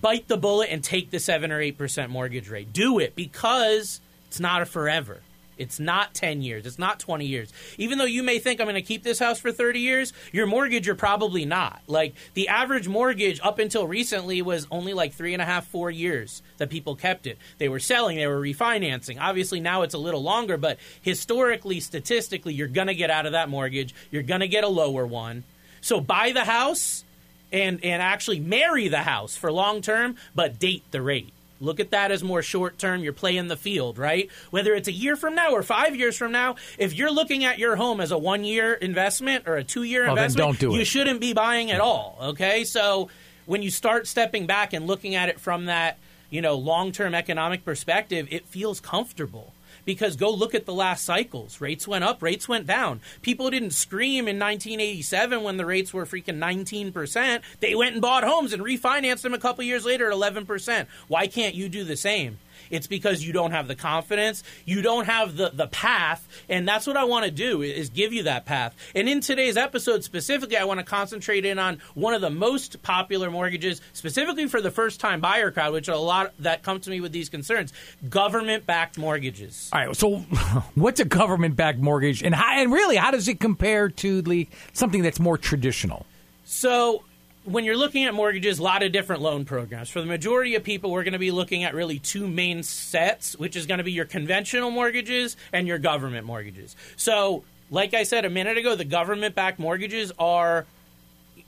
bite 0.00 0.28
the 0.28 0.36
bullet 0.36 0.68
and 0.70 0.84
take 0.84 1.10
the 1.10 1.18
seven 1.18 1.50
or 1.50 1.60
eight 1.60 1.78
percent 1.78 2.10
mortgage 2.10 2.50
rate. 2.50 2.72
Do 2.72 2.98
it 2.98 3.14
because 3.16 4.00
it's 4.28 4.40
not 4.40 4.60
a 4.60 4.66
forever. 4.66 5.20
It's 5.58 5.80
not 5.80 6.14
10 6.14 6.42
years. 6.42 6.66
It's 6.66 6.78
not 6.78 7.00
20 7.00 7.26
years. 7.26 7.52
Even 7.78 7.98
though 7.98 8.04
you 8.04 8.22
may 8.22 8.38
think 8.38 8.60
I'm 8.60 8.66
going 8.66 8.74
to 8.74 8.82
keep 8.82 9.02
this 9.02 9.18
house 9.18 9.38
for 9.38 9.52
30 9.52 9.80
years, 9.80 10.12
your 10.32 10.46
mortgage, 10.46 10.86
you're 10.86 10.94
probably 10.94 11.44
not. 11.44 11.80
Like 11.86 12.14
the 12.34 12.48
average 12.48 12.88
mortgage 12.88 13.40
up 13.42 13.58
until 13.58 13.86
recently 13.86 14.42
was 14.42 14.66
only 14.70 14.92
like 14.92 15.14
three 15.14 15.32
and 15.32 15.42
a 15.42 15.46
half, 15.46 15.66
four 15.66 15.90
years 15.90 16.42
that 16.58 16.70
people 16.70 16.94
kept 16.94 17.26
it. 17.26 17.38
They 17.58 17.68
were 17.68 17.80
selling, 17.80 18.16
they 18.16 18.26
were 18.26 18.40
refinancing. 18.40 19.18
Obviously, 19.20 19.60
now 19.60 19.82
it's 19.82 19.94
a 19.94 19.98
little 19.98 20.22
longer, 20.22 20.56
but 20.56 20.78
historically, 21.02 21.80
statistically, 21.80 22.54
you're 22.54 22.68
going 22.68 22.88
to 22.88 22.94
get 22.94 23.10
out 23.10 23.26
of 23.26 23.32
that 23.32 23.48
mortgage. 23.48 23.94
You're 24.10 24.22
going 24.22 24.40
to 24.40 24.48
get 24.48 24.64
a 24.64 24.68
lower 24.68 25.06
one. 25.06 25.44
So 25.80 26.00
buy 26.00 26.32
the 26.32 26.44
house 26.44 27.04
and, 27.52 27.82
and 27.84 28.02
actually 28.02 28.40
marry 28.40 28.88
the 28.88 29.02
house 29.02 29.36
for 29.36 29.52
long 29.52 29.80
term, 29.80 30.16
but 30.34 30.58
date 30.58 30.84
the 30.90 31.00
rate. 31.00 31.32
Look 31.60 31.80
at 31.80 31.90
that 31.90 32.10
as 32.10 32.22
more 32.22 32.42
short 32.42 32.78
term. 32.78 33.02
You're 33.02 33.12
playing 33.12 33.48
the 33.48 33.56
field, 33.56 33.98
right? 33.98 34.30
Whether 34.50 34.74
it's 34.74 34.88
a 34.88 34.92
year 34.92 35.16
from 35.16 35.34
now 35.34 35.52
or 35.52 35.62
five 35.62 35.96
years 35.96 36.16
from 36.16 36.32
now, 36.32 36.56
if 36.78 36.94
you're 36.94 37.10
looking 37.12 37.44
at 37.44 37.58
your 37.58 37.76
home 37.76 38.00
as 38.00 38.10
a 38.10 38.18
one 38.18 38.44
year 38.44 38.74
investment 38.74 39.48
or 39.48 39.56
a 39.56 39.64
two 39.64 39.82
year 39.82 40.02
Well, 40.02 40.10
oh, 40.10 40.12
investment, 40.14 40.58
don't 40.60 40.70
do 40.70 40.74
you 40.74 40.82
it. 40.82 40.86
shouldn't 40.86 41.20
be 41.20 41.32
buying 41.32 41.70
at 41.70 41.80
all. 41.80 42.18
Okay, 42.20 42.64
so 42.64 43.08
when 43.46 43.62
you 43.62 43.70
start 43.70 44.06
stepping 44.06 44.46
back 44.46 44.72
and 44.72 44.86
looking 44.86 45.14
at 45.14 45.28
it 45.28 45.40
from 45.40 45.66
that 45.66 45.98
you 46.30 46.42
know 46.42 46.56
long 46.56 46.92
term 46.92 47.14
economic 47.14 47.64
perspective, 47.64 48.28
it 48.30 48.46
feels 48.46 48.80
comfortable. 48.80 49.52
Because 49.86 50.16
go 50.16 50.30
look 50.30 50.54
at 50.54 50.66
the 50.66 50.74
last 50.74 51.04
cycles. 51.04 51.62
Rates 51.62 51.88
went 51.88 52.04
up, 52.04 52.22
rates 52.22 52.46
went 52.46 52.66
down. 52.66 53.00
People 53.22 53.48
didn't 53.48 53.70
scream 53.70 54.28
in 54.28 54.38
1987 54.38 55.42
when 55.42 55.56
the 55.56 55.64
rates 55.64 55.94
were 55.94 56.04
freaking 56.04 56.38
19%. 56.38 57.40
They 57.60 57.74
went 57.74 57.94
and 57.94 58.02
bought 58.02 58.24
homes 58.24 58.52
and 58.52 58.62
refinanced 58.62 59.22
them 59.22 59.32
a 59.32 59.38
couple 59.38 59.64
years 59.64 59.86
later 59.86 60.10
at 60.10 60.16
11%. 60.16 60.86
Why 61.08 61.26
can't 61.26 61.54
you 61.54 61.70
do 61.70 61.84
the 61.84 61.96
same? 61.96 62.38
It's 62.70 62.86
because 62.86 63.24
you 63.24 63.32
don't 63.32 63.52
have 63.52 63.68
the 63.68 63.74
confidence, 63.74 64.42
you 64.64 64.82
don't 64.82 65.06
have 65.06 65.36
the, 65.36 65.50
the 65.52 65.66
path, 65.66 66.26
and 66.48 66.66
that's 66.66 66.86
what 66.86 66.96
I 66.96 67.04
want 67.04 67.24
to 67.24 67.30
do 67.30 67.62
is 67.62 67.90
give 67.90 68.12
you 68.12 68.24
that 68.24 68.46
path. 68.46 68.74
And 68.94 69.08
in 69.08 69.20
today's 69.20 69.56
episode 69.56 70.04
specifically, 70.04 70.56
I 70.56 70.64
want 70.64 70.80
to 70.80 70.84
concentrate 70.84 71.44
in 71.44 71.58
on 71.58 71.80
one 71.94 72.14
of 72.14 72.20
the 72.20 72.30
most 72.30 72.82
popular 72.82 73.30
mortgages, 73.30 73.80
specifically 73.92 74.46
for 74.48 74.60
the 74.60 74.70
first 74.70 75.00
time 75.00 75.20
buyer 75.20 75.50
crowd, 75.50 75.72
which 75.72 75.88
a 75.88 75.96
lot 75.96 76.32
that 76.40 76.62
come 76.62 76.80
to 76.80 76.90
me 76.90 77.00
with 77.00 77.12
these 77.12 77.28
concerns, 77.28 77.72
government 78.08 78.66
backed 78.66 78.98
mortgages. 78.98 79.70
All 79.72 79.86
right. 79.86 79.96
So, 79.96 80.16
what's 80.74 81.00
a 81.00 81.04
government-backed 81.04 81.78
mortgage, 81.78 82.22
and 82.22 82.34
how, 82.34 82.60
and 82.60 82.72
really, 82.72 82.96
how 82.96 83.10
does 83.10 83.28
it 83.28 83.40
compare 83.40 83.88
to 83.88 84.22
the 84.22 84.48
something 84.72 85.02
that's 85.02 85.20
more 85.20 85.38
traditional? 85.38 86.06
So, 86.44 87.02
when 87.46 87.64
you're 87.64 87.76
looking 87.76 88.04
at 88.04 88.14
mortgages, 88.14 88.58
a 88.58 88.62
lot 88.62 88.82
of 88.82 88.90
different 88.90 89.22
loan 89.22 89.44
programs. 89.44 89.88
For 89.88 90.00
the 90.00 90.06
majority 90.06 90.56
of 90.56 90.64
people, 90.64 90.90
we're 90.90 91.04
going 91.04 91.12
to 91.12 91.18
be 91.18 91.30
looking 91.30 91.62
at 91.62 91.74
really 91.74 92.00
two 92.00 92.26
main 92.26 92.64
sets, 92.64 93.36
which 93.36 93.54
is 93.54 93.66
going 93.66 93.78
to 93.78 93.84
be 93.84 93.92
your 93.92 94.04
conventional 94.04 94.70
mortgages 94.70 95.36
and 95.52 95.68
your 95.68 95.78
government 95.78 96.26
mortgages. 96.26 96.74
So, 96.96 97.44
like 97.70 97.94
I 97.94 98.02
said 98.02 98.24
a 98.24 98.30
minute 98.30 98.58
ago, 98.58 98.74
the 98.74 98.84
government 98.84 99.34
backed 99.34 99.58
mortgages 99.58 100.12
are. 100.18 100.66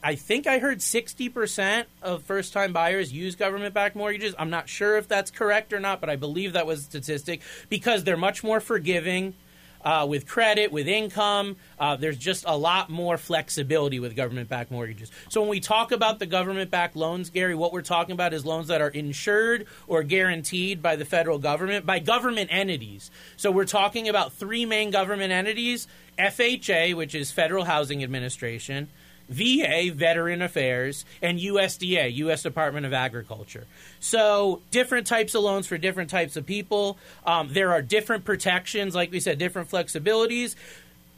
I 0.00 0.14
think 0.14 0.46
I 0.46 0.60
heard 0.60 0.78
60% 0.78 1.86
of 2.02 2.22
first 2.22 2.52
time 2.52 2.72
buyers 2.72 3.12
use 3.12 3.34
government 3.34 3.74
backed 3.74 3.96
mortgages. 3.96 4.32
I'm 4.38 4.50
not 4.50 4.68
sure 4.68 4.96
if 4.96 5.08
that's 5.08 5.32
correct 5.32 5.72
or 5.72 5.80
not, 5.80 6.00
but 6.00 6.08
I 6.08 6.14
believe 6.14 6.52
that 6.52 6.68
was 6.68 6.80
a 6.80 6.82
statistic 6.84 7.40
because 7.68 8.04
they're 8.04 8.16
much 8.16 8.44
more 8.44 8.60
forgiving 8.60 9.34
uh, 9.88 10.04
with 10.04 10.26
credit, 10.26 10.70
with 10.70 10.86
income. 10.86 11.56
Uh, 11.78 11.96
there's 11.96 12.18
just 12.18 12.44
a 12.46 12.54
lot 12.54 12.90
more 12.90 13.16
flexibility 13.16 13.98
with 13.98 14.14
government 14.14 14.46
backed 14.46 14.70
mortgages. 14.70 15.10
So 15.30 15.40
when 15.40 15.48
we 15.48 15.60
talk 15.60 15.92
about 15.92 16.18
the 16.18 16.26
government 16.26 16.70
backed 16.70 16.94
loans, 16.94 17.30
Gary, 17.30 17.54
what 17.54 17.72
we're 17.72 17.80
talking 17.80 18.12
about 18.12 18.34
is 18.34 18.44
loans 18.44 18.68
that 18.68 18.82
are 18.82 18.90
insured 18.90 19.66
or 19.86 20.02
guaranteed 20.02 20.82
by 20.82 20.96
the 20.96 21.06
federal 21.06 21.38
government, 21.38 21.86
by 21.86 22.00
government 22.00 22.50
entities. 22.52 23.10
So 23.38 23.50
we're 23.50 23.64
talking 23.64 24.10
about 24.10 24.34
three 24.34 24.66
main 24.66 24.90
government 24.90 25.32
entities 25.32 25.88
FHA, 26.18 26.94
which 26.94 27.14
is 27.14 27.30
Federal 27.30 27.64
Housing 27.64 28.04
Administration. 28.04 28.88
VA, 29.28 29.90
Veteran 29.92 30.42
Affairs, 30.42 31.04
and 31.20 31.38
USDA, 31.38 32.14
U.S. 32.16 32.42
Department 32.42 32.86
of 32.86 32.92
Agriculture. 32.92 33.66
So, 34.00 34.62
different 34.70 35.06
types 35.06 35.34
of 35.34 35.42
loans 35.42 35.66
for 35.66 35.78
different 35.78 36.10
types 36.10 36.36
of 36.36 36.46
people. 36.46 36.98
Um, 37.26 37.48
there 37.52 37.72
are 37.72 37.82
different 37.82 38.24
protections, 38.24 38.94
like 38.94 39.12
we 39.12 39.20
said, 39.20 39.38
different 39.38 39.70
flexibilities. 39.70 40.54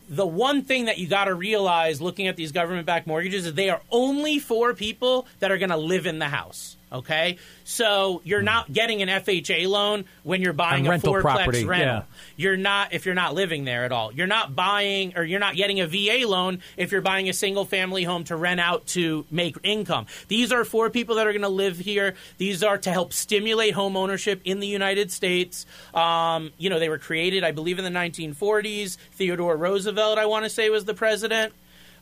The 0.08 0.26
one 0.26 0.62
thing 0.62 0.86
that 0.86 0.98
you 0.98 1.06
got 1.06 1.26
to 1.26 1.34
realize 1.34 2.00
looking 2.00 2.26
at 2.26 2.34
these 2.36 2.50
government 2.50 2.84
backed 2.84 3.06
mortgages 3.06 3.46
is 3.46 3.54
they 3.54 3.70
are 3.70 3.80
only 3.92 4.40
for 4.40 4.74
people 4.74 5.26
that 5.38 5.52
are 5.52 5.58
going 5.58 5.70
to 5.70 5.76
live 5.76 6.06
in 6.06 6.18
the 6.18 6.28
house. 6.28 6.76
Okay, 6.92 7.36
so 7.62 8.20
you're 8.24 8.42
not 8.42 8.72
getting 8.72 9.00
an 9.00 9.08
FHA 9.08 9.68
loan 9.68 10.04
when 10.24 10.42
you're 10.42 10.52
buying 10.52 10.82
On 10.82 10.86
a 10.88 10.90
rental 10.90 11.14
fourplex 11.14 11.20
property, 11.20 11.64
rental. 11.64 11.86
yeah. 11.86 12.02
You're 12.36 12.56
not 12.56 12.92
if 12.92 13.06
you're 13.06 13.14
not 13.14 13.34
living 13.34 13.64
there 13.64 13.84
at 13.84 13.92
all. 13.92 14.12
You're 14.12 14.26
not 14.26 14.56
buying 14.56 15.16
or 15.16 15.22
you're 15.22 15.38
not 15.38 15.54
getting 15.54 15.78
a 15.80 15.86
VA 15.86 16.26
loan 16.26 16.60
if 16.76 16.90
you're 16.90 17.00
buying 17.00 17.28
a 17.28 17.32
single 17.32 17.64
family 17.64 18.02
home 18.02 18.24
to 18.24 18.34
rent 18.34 18.58
out 18.58 18.88
to 18.88 19.24
make 19.30 19.56
income. 19.62 20.06
These 20.26 20.50
are 20.50 20.64
for 20.64 20.90
people 20.90 21.14
that 21.16 21.28
are 21.28 21.32
going 21.32 21.42
to 21.42 21.48
live 21.48 21.78
here. 21.78 22.14
These 22.38 22.64
are 22.64 22.78
to 22.78 22.90
help 22.90 23.12
stimulate 23.12 23.74
home 23.74 23.96
ownership 23.96 24.40
in 24.44 24.58
the 24.58 24.66
United 24.66 25.12
States. 25.12 25.66
Um, 25.94 26.50
you 26.58 26.70
know, 26.70 26.80
they 26.80 26.88
were 26.88 26.98
created, 26.98 27.44
I 27.44 27.52
believe, 27.52 27.78
in 27.78 27.84
the 27.84 27.98
1940s. 27.98 28.96
Theodore 29.12 29.56
Roosevelt, 29.56 30.18
I 30.18 30.26
want 30.26 30.44
to 30.44 30.50
say, 30.50 30.70
was 30.70 30.84
the 30.84 30.94
president 30.94 31.52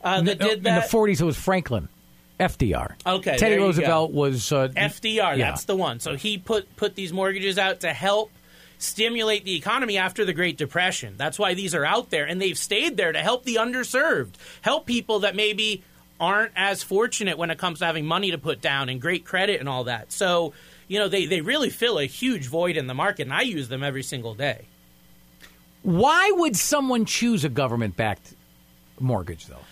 uh, 0.02 0.22
that 0.22 0.38
did 0.38 0.62
that. 0.62 0.84
in 0.84 0.90
the 0.90 0.96
40s, 0.96 1.20
it 1.20 1.24
was 1.24 1.36
Franklin, 1.36 1.88
FDR. 2.38 2.94
Okay, 3.06 3.36
Teddy 3.36 3.56
Roosevelt 3.56 4.12
was 4.12 4.52
uh, 4.52 4.68
FDR, 4.68 5.36
yeah. 5.36 5.50
that's 5.50 5.64
the 5.64 5.76
one. 5.76 6.00
So 6.00 6.16
he 6.16 6.38
put 6.38 6.74
put 6.76 6.94
these 6.94 7.12
mortgages 7.12 7.58
out 7.58 7.80
to 7.80 7.92
help 7.92 8.30
stimulate 8.78 9.44
the 9.44 9.56
economy 9.56 9.98
after 9.98 10.24
the 10.24 10.32
Great 10.32 10.56
Depression. 10.56 11.14
That's 11.16 11.38
why 11.38 11.54
these 11.54 11.74
are 11.74 11.84
out 11.84 12.10
there 12.10 12.24
and 12.24 12.40
they've 12.40 12.56
stayed 12.56 12.96
there 12.96 13.12
to 13.12 13.18
help 13.18 13.44
the 13.44 13.56
underserved, 13.56 14.34
help 14.62 14.86
people 14.86 15.20
that 15.20 15.34
maybe 15.34 15.82
aren't 16.20 16.52
as 16.56 16.82
fortunate 16.82 17.38
when 17.38 17.50
it 17.50 17.58
comes 17.58 17.80
to 17.80 17.86
having 17.86 18.06
money 18.06 18.30
to 18.30 18.38
put 18.38 18.60
down 18.60 18.88
and 18.88 19.00
great 19.00 19.24
credit 19.24 19.60
and 19.60 19.68
all 19.68 19.84
that. 19.84 20.12
So, 20.12 20.52
you 20.86 20.98
know, 20.98 21.08
they, 21.08 21.26
they 21.26 21.40
really 21.40 21.70
fill 21.70 21.98
a 21.98 22.04
huge 22.04 22.46
void 22.46 22.76
in 22.76 22.86
the 22.86 22.94
market 22.94 23.22
and 23.22 23.32
I 23.32 23.42
use 23.42 23.68
them 23.68 23.82
every 23.82 24.02
single 24.02 24.34
day. 24.34 24.66
Why 25.82 26.30
would 26.32 26.56
someone 26.56 27.04
choose 27.04 27.44
a 27.44 27.48
government-backed 27.48 28.34
mortgage, 28.98 29.46
though? 29.46 29.62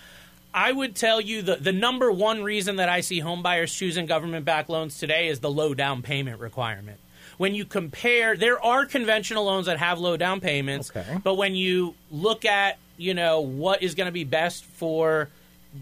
I 0.53 0.71
would 0.71 0.95
tell 0.95 1.21
you 1.21 1.41
the, 1.41 1.55
the 1.57 1.71
number 1.71 2.11
one 2.11 2.43
reason 2.43 2.77
that 2.77 2.89
I 2.89 3.01
see 3.01 3.21
homebuyers 3.21 3.75
choosing 3.75 4.05
government 4.05 4.45
backed 4.45 4.69
loans 4.69 4.97
today 4.97 5.27
is 5.27 5.39
the 5.39 5.51
low 5.51 5.73
down 5.73 6.01
payment 6.01 6.39
requirement. 6.39 6.99
When 7.37 7.53
you 7.53 7.65
compare, 7.65 8.35
there 8.35 8.63
are 8.63 8.85
conventional 8.85 9.45
loans 9.45 9.67
that 9.67 9.77
have 9.77 9.99
low 9.99 10.17
down 10.17 10.39
payments, 10.39 10.89
Okay. 10.89 11.19
but 11.23 11.35
when 11.35 11.55
you 11.55 11.93
look 12.11 12.45
at 12.45 12.77
you 12.97 13.13
know 13.13 13.41
what 13.41 13.83
is 13.83 13.93
going 13.93 14.07
to 14.07 14.11
be 14.11 14.23
best 14.23 14.65
for 14.65 15.29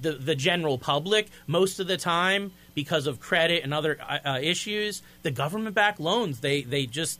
the 0.01 0.11
the 0.13 0.35
general 0.35 0.77
public, 0.77 1.29
most 1.47 1.79
of 1.79 1.87
the 1.87 1.95
time 1.95 2.51
because 2.73 3.07
of 3.07 3.21
credit 3.21 3.63
and 3.63 3.73
other 3.73 3.97
uh, 4.01 4.17
uh, 4.25 4.39
issues, 4.41 5.01
the 5.23 5.31
government 5.31 5.75
backed 5.75 6.01
loans 6.01 6.41
they 6.41 6.63
they 6.63 6.85
just 6.85 7.19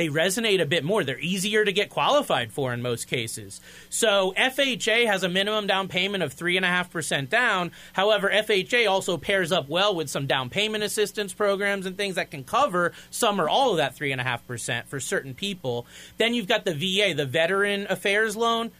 they 0.00 0.08
resonate 0.08 0.62
a 0.62 0.66
bit 0.66 0.82
more. 0.82 1.04
They're 1.04 1.20
easier 1.20 1.64
to 1.64 1.72
get 1.72 1.90
qualified 1.90 2.52
for 2.52 2.72
in 2.72 2.80
most 2.80 3.06
cases. 3.06 3.60
So 3.90 4.32
FHA 4.36 5.06
has 5.06 5.22
a 5.22 5.28
minimum 5.28 5.66
down 5.66 5.88
payment 5.88 6.22
of 6.22 6.34
3.5% 6.34 7.28
down. 7.28 7.70
However, 7.92 8.30
FHA 8.32 8.88
also 8.88 9.18
pairs 9.18 9.52
up 9.52 9.68
well 9.68 9.94
with 9.94 10.08
some 10.08 10.26
down 10.26 10.48
payment 10.48 10.82
assistance 10.82 11.34
programs 11.34 11.84
and 11.84 11.96
things 11.96 12.14
that 12.14 12.30
can 12.30 12.44
cover 12.44 12.92
some 13.10 13.38
or 13.40 13.48
all 13.48 13.72
of 13.72 13.76
that 13.76 13.94
3.5% 13.94 14.86
for 14.86 14.98
certain 14.98 15.34
people. 15.34 15.86
Then 16.16 16.32
you've 16.32 16.48
got 16.48 16.64
the 16.64 16.74
VA, 16.74 17.14
the 17.14 17.26
Veteran 17.26 17.86
Affairs 17.90 18.36
Loan. 18.36 18.70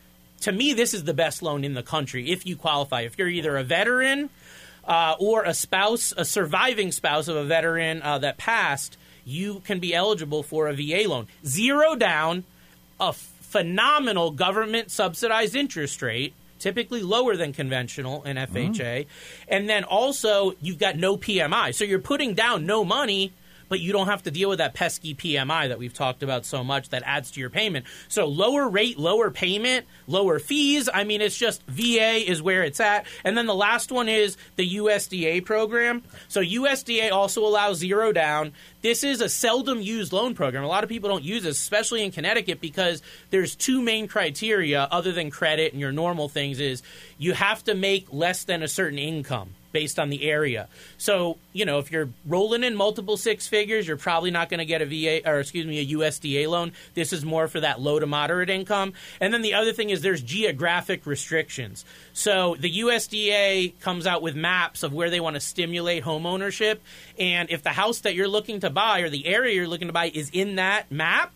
To 0.40 0.52
me, 0.52 0.72
this 0.72 0.94
is 0.94 1.04
the 1.04 1.12
best 1.12 1.42
loan 1.42 1.64
in 1.64 1.74
the 1.74 1.82
country 1.82 2.30
if 2.30 2.46
you 2.46 2.56
qualify. 2.56 3.02
If 3.02 3.18
you're 3.18 3.28
either 3.28 3.58
a 3.58 3.62
veteran 3.62 4.30
uh, 4.86 5.16
or 5.18 5.44
a 5.44 5.52
spouse, 5.52 6.14
a 6.16 6.24
surviving 6.24 6.92
spouse 6.92 7.28
of 7.28 7.36
a 7.36 7.44
veteran 7.44 8.00
uh, 8.00 8.18
that 8.20 8.38
passed, 8.38 8.96
you 9.30 9.60
can 9.60 9.78
be 9.78 9.94
eligible 9.94 10.42
for 10.42 10.68
a 10.68 10.75
VA 10.75 11.08
loan. 11.08 11.28
Zero 11.46 11.94
down, 11.94 12.44
a 12.99 13.12
phenomenal 13.12 14.30
government 14.30 14.90
subsidized 14.90 15.54
interest 15.54 16.02
rate, 16.02 16.34
typically 16.58 17.02
lower 17.02 17.37
than 17.37 17.52
conventional 17.52 18.22
in 18.25 18.37
FHA. 18.37 18.75
Mm. 18.75 19.06
And 19.49 19.68
then 19.68 19.84
also, 19.84 20.54
you've 20.60 20.78
got 20.78 20.96
no 20.96 21.16
PMI. 21.16 21.75
So 21.75 21.84
you're 21.84 21.99
putting 21.99 22.34
down 22.34 22.66
no 22.66 22.84
money. 22.84 23.32
But 23.70 23.78
you 23.78 23.92
don't 23.92 24.08
have 24.08 24.24
to 24.24 24.32
deal 24.32 24.48
with 24.48 24.58
that 24.58 24.74
pesky 24.74 25.14
PMI 25.14 25.68
that 25.68 25.78
we've 25.78 25.94
talked 25.94 26.24
about 26.24 26.44
so 26.44 26.64
much 26.64 26.88
that 26.88 27.04
adds 27.06 27.30
to 27.30 27.40
your 27.40 27.50
payment. 27.50 27.86
So 28.08 28.26
lower 28.26 28.68
rate, 28.68 28.98
lower 28.98 29.30
payment, 29.30 29.86
lower 30.08 30.40
fees. 30.40 30.88
I 30.92 31.04
mean, 31.04 31.22
it's 31.22 31.38
just 31.38 31.62
VA 31.68 32.28
is 32.28 32.42
where 32.42 32.64
it's 32.64 32.80
at. 32.80 33.06
And 33.24 33.38
then 33.38 33.46
the 33.46 33.54
last 33.54 33.92
one 33.92 34.08
is 34.08 34.36
the 34.56 34.76
USDA 34.76 35.44
program. 35.44 36.02
So 36.26 36.42
USDA 36.42 37.12
also 37.12 37.46
allows 37.46 37.78
zero 37.78 38.10
down. 38.10 38.54
This 38.82 39.04
is 39.04 39.20
a 39.20 39.28
seldom 39.28 39.80
used 39.80 40.12
loan 40.12 40.34
program. 40.34 40.64
A 40.64 40.68
lot 40.68 40.82
of 40.82 40.90
people 40.90 41.08
don't 41.08 41.22
use 41.22 41.44
this, 41.44 41.56
especially 41.56 42.02
in 42.02 42.10
Connecticut, 42.10 42.60
because 42.60 43.02
there's 43.30 43.54
two 43.54 43.80
main 43.80 44.08
criteria 44.08 44.88
other 44.90 45.12
than 45.12 45.30
credit 45.30 45.72
and 45.72 45.80
your 45.80 45.92
normal 45.92 46.28
things 46.28 46.58
is 46.58 46.82
you 47.18 47.34
have 47.34 47.62
to 47.64 47.74
make 47.74 48.12
less 48.12 48.42
than 48.42 48.64
a 48.64 48.68
certain 48.68 48.98
income 48.98 49.54
based 49.72 49.98
on 49.98 50.10
the 50.10 50.28
area. 50.28 50.68
So, 50.98 51.38
you 51.52 51.64
know, 51.64 51.78
if 51.78 51.90
you're 51.90 52.08
rolling 52.26 52.64
in 52.64 52.74
multiple 52.74 53.16
six 53.16 53.46
figures, 53.46 53.86
you're 53.86 53.96
probably 53.96 54.30
not 54.30 54.48
going 54.48 54.58
to 54.58 54.64
get 54.64 54.82
a 54.82 54.86
VA 54.86 55.28
or 55.28 55.40
excuse 55.40 55.66
me, 55.66 55.80
a 55.80 55.86
USDA 55.96 56.48
loan. 56.48 56.72
This 56.94 57.12
is 57.12 57.24
more 57.24 57.48
for 57.48 57.60
that 57.60 57.80
low 57.80 57.98
to 57.98 58.06
moderate 58.06 58.50
income. 58.50 58.92
And 59.20 59.32
then 59.32 59.42
the 59.42 59.54
other 59.54 59.72
thing 59.72 59.90
is 59.90 60.02
there's 60.02 60.22
geographic 60.22 61.06
restrictions. 61.06 61.84
So, 62.12 62.56
the 62.58 62.80
USDA 62.80 63.78
comes 63.80 64.06
out 64.06 64.22
with 64.22 64.34
maps 64.34 64.82
of 64.82 64.92
where 64.92 65.10
they 65.10 65.20
want 65.20 65.34
to 65.34 65.40
stimulate 65.40 66.02
home 66.02 66.26
ownership, 66.26 66.82
and 67.18 67.50
if 67.50 67.62
the 67.62 67.70
house 67.70 68.00
that 68.00 68.14
you're 68.14 68.28
looking 68.28 68.60
to 68.60 68.70
buy 68.70 69.00
or 69.00 69.10
the 69.10 69.26
area 69.26 69.54
you're 69.54 69.68
looking 69.68 69.88
to 69.88 69.92
buy 69.92 70.10
is 70.12 70.30
in 70.32 70.56
that 70.56 70.90
map, 70.90 71.32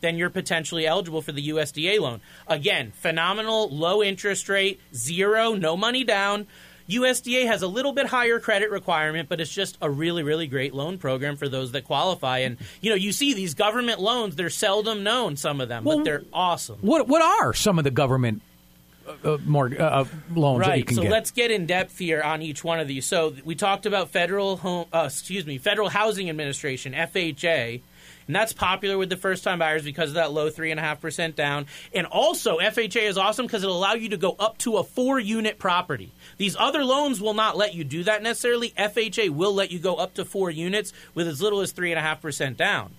then 0.00 0.16
you're 0.16 0.30
potentially 0.30 0.86
eligible 0.86 1.22
for 1.22 1.32
the 1.32 1.48
USDA 1.48 2.00
loan. 2.00 2.20
Again, 2.46 2.92
phenomenal 2.92 3.68
low 3.68 4.02
interest 4.02 4.48
rate, 4.48 4.80
zero, 4.94 5.54
no 5.54 5.76
money 5.76 6.04
down. 6.04 6.46
USDA 6.90 7.46
has 7.46 7.62
a 7.62 7.66
little 7.68 7.92
bit 7.92 8.06
higher 8.06 8.40
credit 8.40 8.70
requirement, 8.70 9.28
but 9.28 9.40
it's 9.40 9.52
just 9.52 9.78
a 9.80 9.88
really, 9.90 10.22
really 10.22 10.46
great 10.46 10.74
loan 10.74 10.98
program 10.98 11.36
for 11.36 11.48
those 11.48 11.72
that 11.72 11.84
qualify. 11.84 12.38
And 12.38 12.58
you 12.80 12.90
know, 12.90 12.96
you 12.96 13.12
see 13.12 13.34
these 13.34 13.54
government 13.54 14.00
loans; 14.00 14.36
they're 14.36 14.50
seldom 14.50 15.02
known, 15.02 15.36
some 15.36 15.60
of 15.60 15.68
them, 15.68 15.84
Well, 15.84 15.98
but 15.98 16.04
they're 16.04 16.22
awesome. 16.32 16.78
What 16.80 17.08
what 17.08 17.22
are 17.22 17.54
some 17.54 17.78
of 17.78 17.84
the 17.84 17.90
government 17.90 18.42
uh, 19.06 19.34
uh, 19.34 19.38
more 19.44 19.70
uh, 19.78 20.04
loans 20.34 20.64
that 20.66 20.78
you 20.78 20.84
Right. 20.84 20.90
So 20.94 21.02
get? 21.02 21.10
let's 21.10 21.30
get 21.30 21.50
in 21.50 21.66
depth 21.66 21.98
here 21.98 22.22
on 22.22 22.42
each 22.42 22.62
one 22.64 22.80
of 22.80 22.88
these. 22.88 23.06
So 23.06 23.34
we 23.44 23.54
talked 23.54 23.86
about 23.86 24.10
federal 24.10 24.56
home, 24.58 24.86
uh, 24.92 25.04
excuse 25.06 25.46
me, 25.46 25.58
Federal 25.58 25.88
Housing 25.88 26.28
Administration 26.30 26.92
(FHA). 26.94 27.80
And 28.26 28.36
that's 28.36 28.52
popular 28.52 28.96
with 28.96 29.08
the 29.10 29.16
first 29.16 29.42
time 29.42 29.58
buyers 29.58 29.82
because 29.82 30.10
of 30.10 30.14
that 30.14 30.30
low 30.30 30.50
3.5% 30.50 31.34
down. 31.34 31.66
And 31.92 32.06
also, 32.06 32.58
FHA 32.58 33.08
is 33.08 33.18
awesome 33.18 33.46
because 33.46 33.64
it'll 33.64 33.76
allow 33.76 33.94
you 33.94 34.10
to 34.10 34.16
go 34.16 34.36
up 34.38 34.56
to 34.58 34.76
a 34.76 34.84
four 34.84 35.18
unit 35.18 35.58
property. 35.58 36.12
These 36.36 36.54
other 36.56 36.84
loans 36.84 37.20
will 37.20 37.34
not 37.34 37.56
let 37.56 37.74
you 37.74 37.82
do 37.82 38.04
that 38.04 38.22
necessarily. 38.22 38.70
FHA 38.78 39.30
will 39.30 39.52
let 39.52 39.72
you 39.72 39.80
go 39.80 39.96
up 39.96 40.14
to 40.14 40.24
four 40.24 40.48
units 40.48 40.92
with 41.12 41.26
as 41.26 41.42
little 41.42 41.60
as 41.60 41.72
3.5% 41.72 42.56
down. 42.56 42.92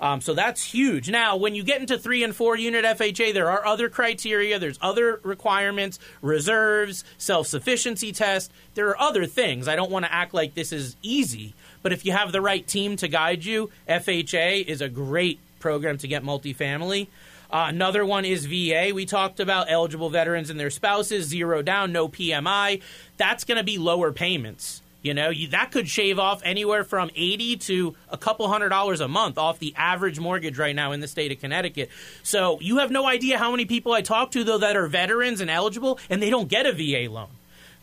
Um, 0.00 0.20
so 0.20 0.34
that's 0.34 0.62
huge. 0.62 1.10
Now, 1.10 1.36
when 1.36 1.54
you 1.54 1.64
get 1.64 1.80
into 1.80 1.98
three 1.98 2.22
and 2.22 2.34
four 2.34 2.56
unit 2.56 2.84
FHA, 2.84 3.34
there 3.34 3.50
are 3.50 3.66
other 3.66 3.88
criteria. 3.88 4.58
There's 4.58 4.78
other 4.80 5.20
requirements, 5.24 5.98
reserves, 6.22 7.04
self 7.18 7.48
sufficiency 7.48 8.12
test. 8.12 8.52
There 8.74 8.88
are 8.88 9.00
other 9.00 9.26
things. 9.26 9.66
I 9.66 9.76
don't 9.76 9.90
want 9.90 10.04
to 10.04 10.12
act 10.12 10.34
like 10.34 10.54
this 10.54 10.72
is 10.72 10.96
easy, 11.02 11.54
but 11.82 11.92
if 11.92 12.04
you 12.04 12.12
have 12.12 12.32
the 12.32 12.40
right 12.40 12.66
team 12.66 12.96
to 12.96 13.08
guide 13.08 13.44
you, 13.44 13.70
FHA 13.88 14.64
is 14.66 14.80
a 14.80 14.88
great 14.88 15.40
program 15.58 15.98
to 15.98 16.08
get 16.08 16.22
multifamily. 16.22 17.08
Uh, 17.50 17.66
another 17.68 18.04
one 18.04 18.24
is 18.24 18.46
VA. 18.46 18.92
We 18.94 19.06
talked 19.06 19.40
about 19.40 19.70
eligible 19.70 20.10
veterans 20.10 20.50
and 20.50 20.60
their 20.60 20.70
spouses, 20.70 21.26
zero 21.26 21.62
down, 21.62 21.92
no 21.92 22.08
PMI. 22.08 22.82
That's 23.16 23.44
going 23.44 23.56
to 23.56 23.64
be 23.64 23.78
lower 23.78 24.12
payments. 24.12 24.82
You 25.08 25.14
know, 25.14 25.30
you, 25.30 25.48
that 25.48 25.72
could 25.72 25.88
shave 25.88 26.18
off 26.18 26.42
anywhere 26.44 26.84
from 26.84 27.10
80 27.16 27.56
to 27.56 27.96
a 28.10 28.18
couple 28.18 28.46
hundred 28.46 28.68
dollars 28.68 29.00
a 29.00 29.08
month 29.08 29.38
off 29.38 29.58
the 29.58 29.72
average 29.74 30.20
mortgage 30.20 30.58
right 30.58 30.76
now 30.76 30.92
in 30.92 31.00
the 31.00 31.08
state 31.08 31.32
of 31.32 31.40
Connecticut. 31.40 31.88
So 32.22 32.60
you 32.60 32.76
have 32.80 32.90
no 32.90 33.06
idea 33.06 33.38
how 33.38 33.50
many 33.50 33.64
people 33.64 33.94
I 33.94 34.02
talk 34.02 34.32
to, 34.32 34.44
though, 34.44 34.58
that 34.58 34.76
are 34.76 34.86
veterans 34.86 35.40
and 35.40 35.48
eligible, 35.50 35.98
and 36.10 36.22
they 36.22 36.28
don't 36.28 36.46
get 36.46 36.66
a 36.66 36.72
VA 36.74 37.10
loan. 37.10 37.28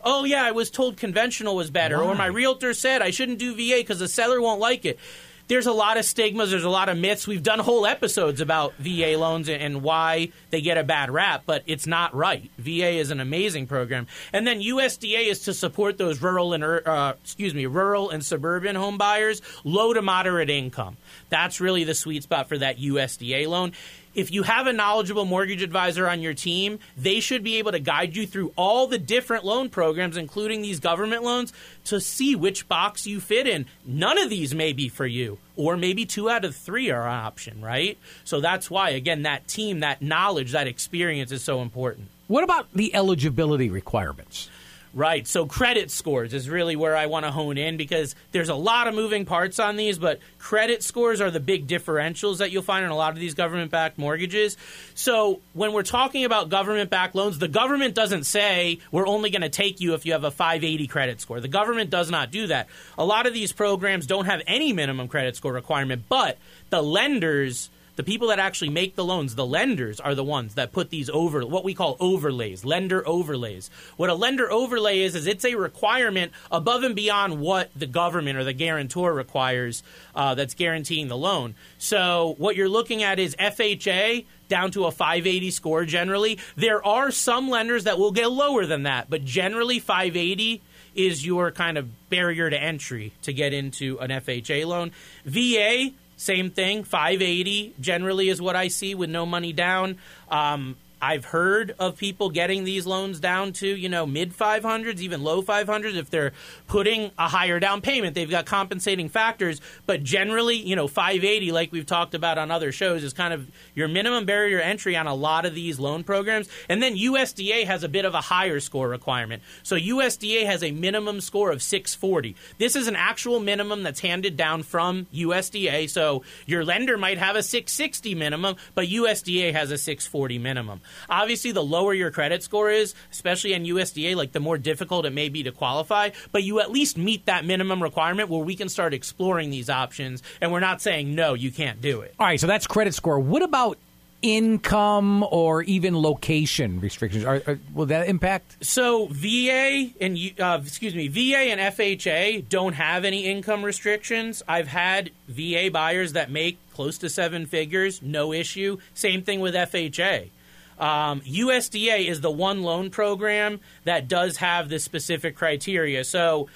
Oh, 0.02 0.22
yeah, 0.22 0.44
I 0.44 0.52
was 0.52 0.70
told 0.70 0.98
conventional 0.98 1.56
was 1.56 1.68
better, 1.68 2.00
or 2.00 2.14
my 2.14 2.26
realtor 2.26 2.74
said 2.74 3.02
I 3.02 3.10
shouldn't 3.10 3.40
do 3.40 3.56
VA 3.56 3.78
because 3.78 3.98
the 3.98 4.06
seller 4.06 4.40
won't 4.40 4.60
like 4.60 4.84
it. 4.84 5.00
There's 5.48 5.66
a 5.66 5.72
lot 5.72 5.96
of 5.96 6.04
stigmas, 6.04 6.50
there's 6.50 6.64
a 6.64 6.68
lot 6.68 6.88
of 6.88 6.98
myths. 6.98 7.26
We've 7.26 7.42
done 7.42 7.60
whole 7.60 7.86
episodes 7.86 8.40
about 8.40 8.74
VA 8.78 9.16
loans 9.16 9.48
and- 9.48 9.82
why 9.82 10.30
they 10.50 10.60
get 10.60 10.76
a 10.76 10.82
bad 10.82 11.10
rap, 11.10 11.44
but 11.46 11.62
it's 11.66 11.86
not 11.86 12.14
right. 12.14 12.50
VA 12.58 12.98
is 12.98 13.10
an 13.12 13.20
amazing 13.20 13.68
program. 13.68 14.08
And 14.32 14.44
then 14.46 14.60
USDA 14.60 15.28
is 15.28 15.40
to 15.40 15.54
support 15.54 15.98
those 15.98 16.20
rural 16.20 16.52
and 16.52 16.64
uh, 16.64 17.14
excuse 17.22 17.54
me, 17.54 17.66
rural 17.66 18.10
and 18.10 18.24
suburban 18.24 18.74
home 18.74 18.98
buyers, 18.98 19.40
low 19.62 19.92
to 19.92 20.02
moderate 20.02 20.50
income. 20.50 20.96
That's 21.28 21.60
really 21.60 21.84
the 21.84 21.94
sweet 21.94 22.24
spot 22.24 22.48
for 22.48 22.58
that 22.58 22.78
USDA 22.78 23.46
loan. 23.46 23.72
If 24.16 24.30
you 24.30 24.44
have 24.44 24.66
a 24.66 24.72
knowledgeable 24.72 25.26
mortgage 25.26 25.60
advisor 25.60 26.08
on 26.08 26.22
your 26.22 26.32
team, 26.32 26.78
they 26.96 27.20
should 27.20 27.44
be 27.44 27.58
able 27.58 27.72
to 27.72 27.78
guide 27.78 28.16
you 28.16 28.26
through 28.26 28.50
all 28.56 28.86
the 28.86 28.96
different 28.96 29.44
loan 29.44 29.68
programs, 29.68 30.16
including 30.16 30.62
these 30.62 30.80
government 30.80 31.22
loans, 31.22 31.52
to 31.84 32.00
see 32.00 32.34
which 32.34 32.66
box 32.66 33.06
you 33.06 33.20
fit 33.20 33.46
in. 33.46 33.66
None 33.84 34.16
of 34.16 34.30
these 34.30 34.54
may 34.54 34.72
be 34.72 34.88
for 34.88 35.04
you, 35.04 35.36
or 35.54 35.76
maybe 35.76 36.06
two 36.06 36.30
out 36.30 36.46
of 36.46 36.56
three 36.56 36.90
are 36.90 37.06
an 37.06 37.12
option, 37.12 37.60
right? 37.60 37.98
So 38.24 38.40
that's 38.40 38.70
why, 38.70 38.88
again, 38.88 39.24
that 39.24 39.46
team, 39.48 39.80
that 39.80 40.00
knowledge, 40.00 40.52
that 40.52 40.66
experience 40.66 41.30
is 41.30 41.44
so 41.44 41.60
important. 41.60 42.08
what 42.26 42.42
about 42.42 42.68
the 42.72 42.94
eligibility 42.94 43.68
requirements? 43.68 44.48
Right. 44.94 45.26
So 45.26 45.44
credit 45.46 45.90
scores 45.90 46.32
is 46.32 46.48
really 46.48 46.74
where 46.74 46.96
I 46.96 47.06
want 47.06 47.26
to 47.26 47.30
hone 47.30 47.58
in 47.58 47.76
because 47.76 48.14
there's 48.32 48.48
a 48.48 48.54
lot 48.54 48.88
of 48.88 48.94
moving 48.94 49.26
parts 49.26 49.58
on 49.58 49.76
these, 49.76 49.98
but 49.98 50.20
credit 50.38 50.82
scores 50.82 51.20
are 51.20 51.30
the 51.30 51.40
big 51.40 51.66
differentials 51.66 52.38
that 52.38 52.50
you'll 52.50 52.62
find 52.62 52.84
in 52.84 52.90
a 52.90 52.96
lot 52.96 53.12
of 53.12 53.18
these 53.18 53.34
government 53.34 53.70
backed 53.70 53.98
mortgages. 53.98 54.56
So 54.94 55.40
when 55.52 55.72
we're 55.72 55.82
talking 55.82 56.24
about 56.24 56.48
government 56.48 56.88
backed 56.88 57.14
loans, 57.14 57.38
the 57.38 57.48
government 57.48 57.94
doesn't 57.94 58.24
say 58.24 58.78
we're 58.90 59.06
only 59.06 59.28
going 59.30 59.42
to 59.42 59.50
take 59.50 59.80
you 59.80 59.94
if 59.94 60.06
you 60.06 60.12
have 60.12 60.24
a 60.24 60.30
580 60.30 60.86
credit 60.86 61.20
score. 61.20 61.40
The 61.40 61.48
government 61.48 61.90
does 61.90 62.10
not 62.10 62.30
do 62.30 62.46
that. 62.46 62.68
A 62.96 63.04
lot 63.04 63.26
of 63.26 63.34
these 63.34 63.52
programs 63.52 64.06
don't 64.06 64.26
have 64.26 64.40
any 64.46 64.72
minimum 64.72 65.08
credit 65.08 65.36
score 65.36 65.52
requirement, 65.52 66.04
but 66.08 66.38
the 66.70 66.82
lenders 66.82 67.68
the 67.96 68.04
people 68.04 68.28
that 68.28 68.38
actually 68.38 68.68
make 68.68 68.94
the 68.94 69.04
loans, 69.04 69.34
the 69.34 69.46
lenders, 69.46 70.00
are 70.00 70.14
the 70.14 70.24
ones 70.24 70.54
that 70.54 70.72
put 70.72 70.90
these 70.90 71.10
over 71.10 71.44
what 71.46 71.64
we 71.64 71.74
call 71.74 71.96
overlays, 71.98 72.64
lender 72.64 73.06
overlays. 73.06 73.70
What 73.96 74.10
a 74.10 74.14
lender 74.14 74.50
overlay 74.50 75.00
is 75.00 75.14
is 75.14 75.26
it's 75.26 75.44
a 75.44 75.54
requirement 75.54 76.32
above 76.50 76.82
and 76.82 76.94
beyond 76.94 77.40
what 77.40 77.70
the 77.74 77.86
government 77.86 78.38
or 78.38 78.44
the 78.44 78.52
guarantor 78.52 79.12
requires 79.12 79.82
uh, 80.14 80.34
that's 80.34 80.54
guaranteeing 80.54 81.08
the 81.08 81.16
loan. 81.16 81.54
So 81.78 82.34
what 82.38 82.54
you're 82.56 82.68
looking 82.68 83.02
at 83.02 83.18
is 83.18 83.34
FHA 83.36 84.26
down 84.48 84.70
to 84.72 84.84
a 84.84 84.90
580 84.90 85.50
score. 85.50 85.84
Generally, 85.84 86.38
there 86.54 86.84
are 86.86 87.10
some 87.10 87.48
lenders 87.48 87.84
that 87.84 87.98
will 87.98 88.12
get 88.12 88.30
lower 88.30 88.66
than 88.66 88.84
that, 88.84 89.10
but 89.10 89.24
generally 89.24 89.78
580 89.78 90.62
is 90.94 91.26
your 91.26 91.50
kind 91.50 91.76
of 91.76 92.08
barrier 92.08 92.48
to 92.48 92.60
entry 92.60 93.12
to 93.22 93.32
get 93.32 93.52
into 93.52 93.98
an 93.98 94.10
FHA 94.10 94.66
loan. 94.66 94.92
VA 95.24 95.92
same 96.16 96.50
thing, 96.50 96.84
580 96.84 97.74
generally 97.80 98.28
is 98.28 98.40
what 98.40 98.56
I 98.56 98.68
see 98.68 98.94
with 98.94 99.10
no 99.10 99.26
money 99.26 99.52
down. 99.52 99.98
Um, 100.30 100.76
I've 101.00 101.26
heard 101.26 101.74
of 101.78 101.98
people 101.98 102.30
getting 102.30 102.64
these 102.64 102.86
loans 102.86 103.20
down 103.20 103.52
to, 103.54 103.66
you 103.66 103.88
know, 103.88 104.06
mid 104.06 104.32
500s, 104.32 105.00
even 105.00 105.22
low 105.22 105.42
500s 105.42 105.94
if 105.94 106.08
they're 106.08 106.32
putting 106.68 107.10
a 107.18 107.28
higher 107.28 107.60
down 107.60 107.82
payment. 107.82 108.14
They've 108.14 108.30
got 108.30 108.46
compensating 108.46 109.10
factors, 109.10 109.60
but 109.84 110.02
generally, 110.02 110.56
you 110.56 110.74
know, 110.74 110.88
580 110.88 111.52
like 111.52 111.70
we've 111.70 111.84
talked 111.84 112.14
about 112.14 112.38
on 112.38 112.50
other 112.50 112.72
shows 112.72 113.04
is 113.04 113.12
kind 113.12 113.34
of 113.34 113.46
your 113.74 113.88
minimum 113.88 114.24
barrier 114.24 114.58
entry 114.58 114.96
on 114.96 115.06
a 115.06 115.14
lot 115.14 115.44
of 115.44 115.54
these 115.54 115.78
loan 115.78 116.02
programs. 116.02 116.48
And 116.68 116.82
then 116.82 116.96
USDA 116.96 117.64
has 117.66 117.84
a 117.84 117.88
bit 117.88 118.06
of 118.06 118.14
a 118.14 118.20
higher 118.22 118.58
score 118.58 118.88
requirement. 118.88 119.42
So 119.62 119.76
USDA 119.76 120.46
has 120.46 120.62
a 120.62 120.70
minimum 120.70 121.20
score 121.20 121.50
of 121.50 121.62
640. 121.62 122.36
This 122.56 122.74
is 122.74 122.86
an 122.86 122.96
actual 122.96 123.38
minimum 123.38 123.82
that's 123.82 124.00
handed 124.00 124.36
down 124.36 124.62
from 124.62 125.06
USDA. 125.14 125.90
So 125.90 126.22
your 126.46 126.64
lender 126.64 126.96
might 126.96 127.18
have 127.18 127.36
a 127.36 127.42
660 127.42 128.14
minimum, 128.14 128.56
but 128.74 128.86
USDA 128.86 129.52
has 129.52 129.70
a 129.70 129.78
640 129.78 130.38
minimum. 130.38 130.80
Obviously, 131.08 131.52
the 131.52 131.62
lower 131.62 131.94
your 131.94 132.10
credit 132.10 132.42
score 132.42 132.70
is, 132.70 132.94
especially 133.10 133.52
in 133.52 133.64
USDA, 133.64 134.16
like 134.16 134.32
the 134.32 134.40
more 134.40 134.58
difficult 134.58 135.06
it 135.06 135.12
may 135.12 135.28
be 135.28 135.42
to 135.44 135.52
qualify, 135.52 136.10
but 136.32 136.42
you 136.42 136.60
at 136.60 136.70
least 136.70 136.96
meet 136.98 137.26
that 137.26 137.44
minimum 137.44 137.82
requirement 137.82 138.28
where 138.28 138.42
we 138.42 138.56
can 138.56 138.68
start 138.68 138.94
exploring 138.94 139.50
these 139.50 139.70
options 139.70 140.22
and 140.40 140.52
we're 140.52 140.60
not 140.60 140.80
saying, 140.80 141.14
no, 141.14 141.34
you 141.34 141.50
can't 141.50 141.80
do 141.80 142.00
it. 142.00 142.14
All 142.18 142.26
right, 142.26 142.40
so 142.40 142.46
that's 142.46 142.66
credit 142.66 142.94
score. 142.94 143.18
What 143.18 143.42
about 143.42 143.78
income 144.22 145.24
or 145.30 145.62
even 145.62 146.00
location 146.00 146.80
restrictions? 146.80 147.24
Are, 147.24 147.42
are, 147.46 147.58
will 147.74 147.86
that 147.86 148.08
impact? 148.08 148.64
So 148.64 149.06
VA 149.10 149.90
and 150.00 150.18
uh, 150.38 150.60
excuse 150.64 150.94
me, 150.94 151.08
VA 151.08 151.50
and 151.50 151.60
FHA 151.60 152.48
don't 152.48 152.74
have 152.74 153.04
any 153.04 153.24
income 153.26 153.64
restrictions. 153.64 154.42
I've 154.48 154.68
had 154.68 155.10
VA 155.28 155.70
buyers 155.72 156.14
that 156.14 156.30
make 156.30 156.58
close 156.74 156.98
to 156.98 157.08
seven 157.08 157.46
figures, 157.46 158.02
no 158.02 158.32
issue. 158.32 158.78
Same 158.94 159.22
thing 159.22 159.40
with 159.40 159.54
FHA. 159.54 160.30
Um, 160.78 161.20
USDA 161.22 162.06
is 162.06 162.20
the 162.20 162.30
one 162.30 162.62
loan 162.62 162.90
program 162.90 163.60
that 163.84 164.08
does 164.08 164.38
have 164.38 164.68
this 164.68 164.84
specific 164.84 165.36
criteria. 165.36 166.04
So 166.04 166.48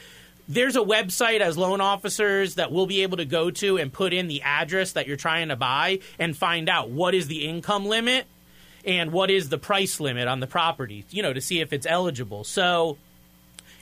there's 0.48 0.76
a 0.76 0.80
website 0.80 1.40
as 1.40 1.56
loan 1.56 1.80
officers 1.80 2.56
that 2.56 2.72
we'll 2.72 2.86
be 2.86 3.02
able 3.02 3.18
to 3.18 3.24
go 3.24 3.50
to 3.50 3.78
and 3.78 3.92
put 3.92 4.12
in 4.12 4.26
the 4.26 4.42
address 4.42 4.92
that 4.92 5.06
you're 5.06 5.16
trying 5.16 5.48
to 5.48 5.56
buy 5.56 6.00
and 6.18 6.36
find 6.36 6.68
out 6.68 6.90
what 6.90 7.14
is 7.14 7.28
the 7.28 7.46
income 7.46 7.86
limit 7.86 8.26
and 8.84 9.12
what 9.12 9.30
is 9.30 9.48
the 9.48 9.58
price 9.58 10.00
limit 10.00 10.26
on 10.26 10.40
the 10.40 10.46
property, 10.46 11.04
you 11.10 11.22
know, 11.22 11.32
to 11.32 11.40
see 11.40 11.60
if 11.60 11.72
it's 11.72 11.86
eligible. 11.86 12.44
So 12.44 12.98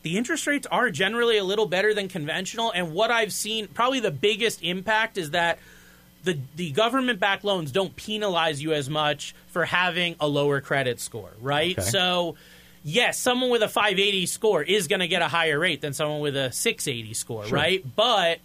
the 0.02 0.16
interest 0.16 0.46
rates 0.46 0.66
are 0.70 0.90
generally 0.90 1.36
a 1.36 1.44
little 1.44 1.66
better 1.66 1.92
than 1.92 2.08
conventional. 2.08 2.72
And 2.74 2.92
what 2.94 3.10
I've 3.10 3.32
seen, 3.32 3.68
probably 3.68 4.00
the 4.00 4.10
biggest 4.10 4.62
impact 4.62 5.18
is 5.18 5.30
that 5.32 5.58
the 6.24 6.38
the 6.56 6.70
government 6.72 7.20
backed 7.20 7.44
loans 7.44 7.70
don't 7.70 7.94
penalize 7.94 8.62
you 8.62 8.72
as 8.72 8.88
much 8.90 9.34
for 9.48 9.64
having 9.66 10.16
a 10.20 10.26
lower 10.28 10.60
credit 10.60 11.00
score, 11.00 11.30
right? 11.40 11.78
Okay. 11.78 11.88
So 11.88 12.36
yes, 12.82 13.18
someone 13.18 13.50
with 13.50 13.62
a 13.62 13.68
580 13.68 14.26
score 14.26 14.62
is 14.62 14.88
going 14.88 15.00
to 15.00 15.08
get 15.08 15.22
a 15.22 15.28
higher 15.28 15.58
rate 15.58 15.80
than 15.80 15.92
someone 15.92 16.20
with 16.20 16.36
a 16.36 16.50
680 16.52 17.14
score, 17.14 17.44
right? 17.46 17.84
But 17.96 18.40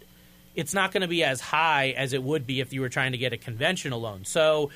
it's 0.55 0.73
not 0.73 0.91
going 0.91 1.01
to 1.01 1.07
be 1.07 1.23
as 1.23 1.41
high 1.41 1.89
as 1.97 2.13
it 2.13 2.23
would 2.23 2.45
be 2.45 2.59
if 2.59 2.73
you 2.73 2.81
were 2.81 2.89
trying 2.89 3.11
to 3.11 3.17
get 3.17 3.33
a 3.33 3.37
conventional 3.37 4.01
loan. 4.01 4.25
So 4.25 4.69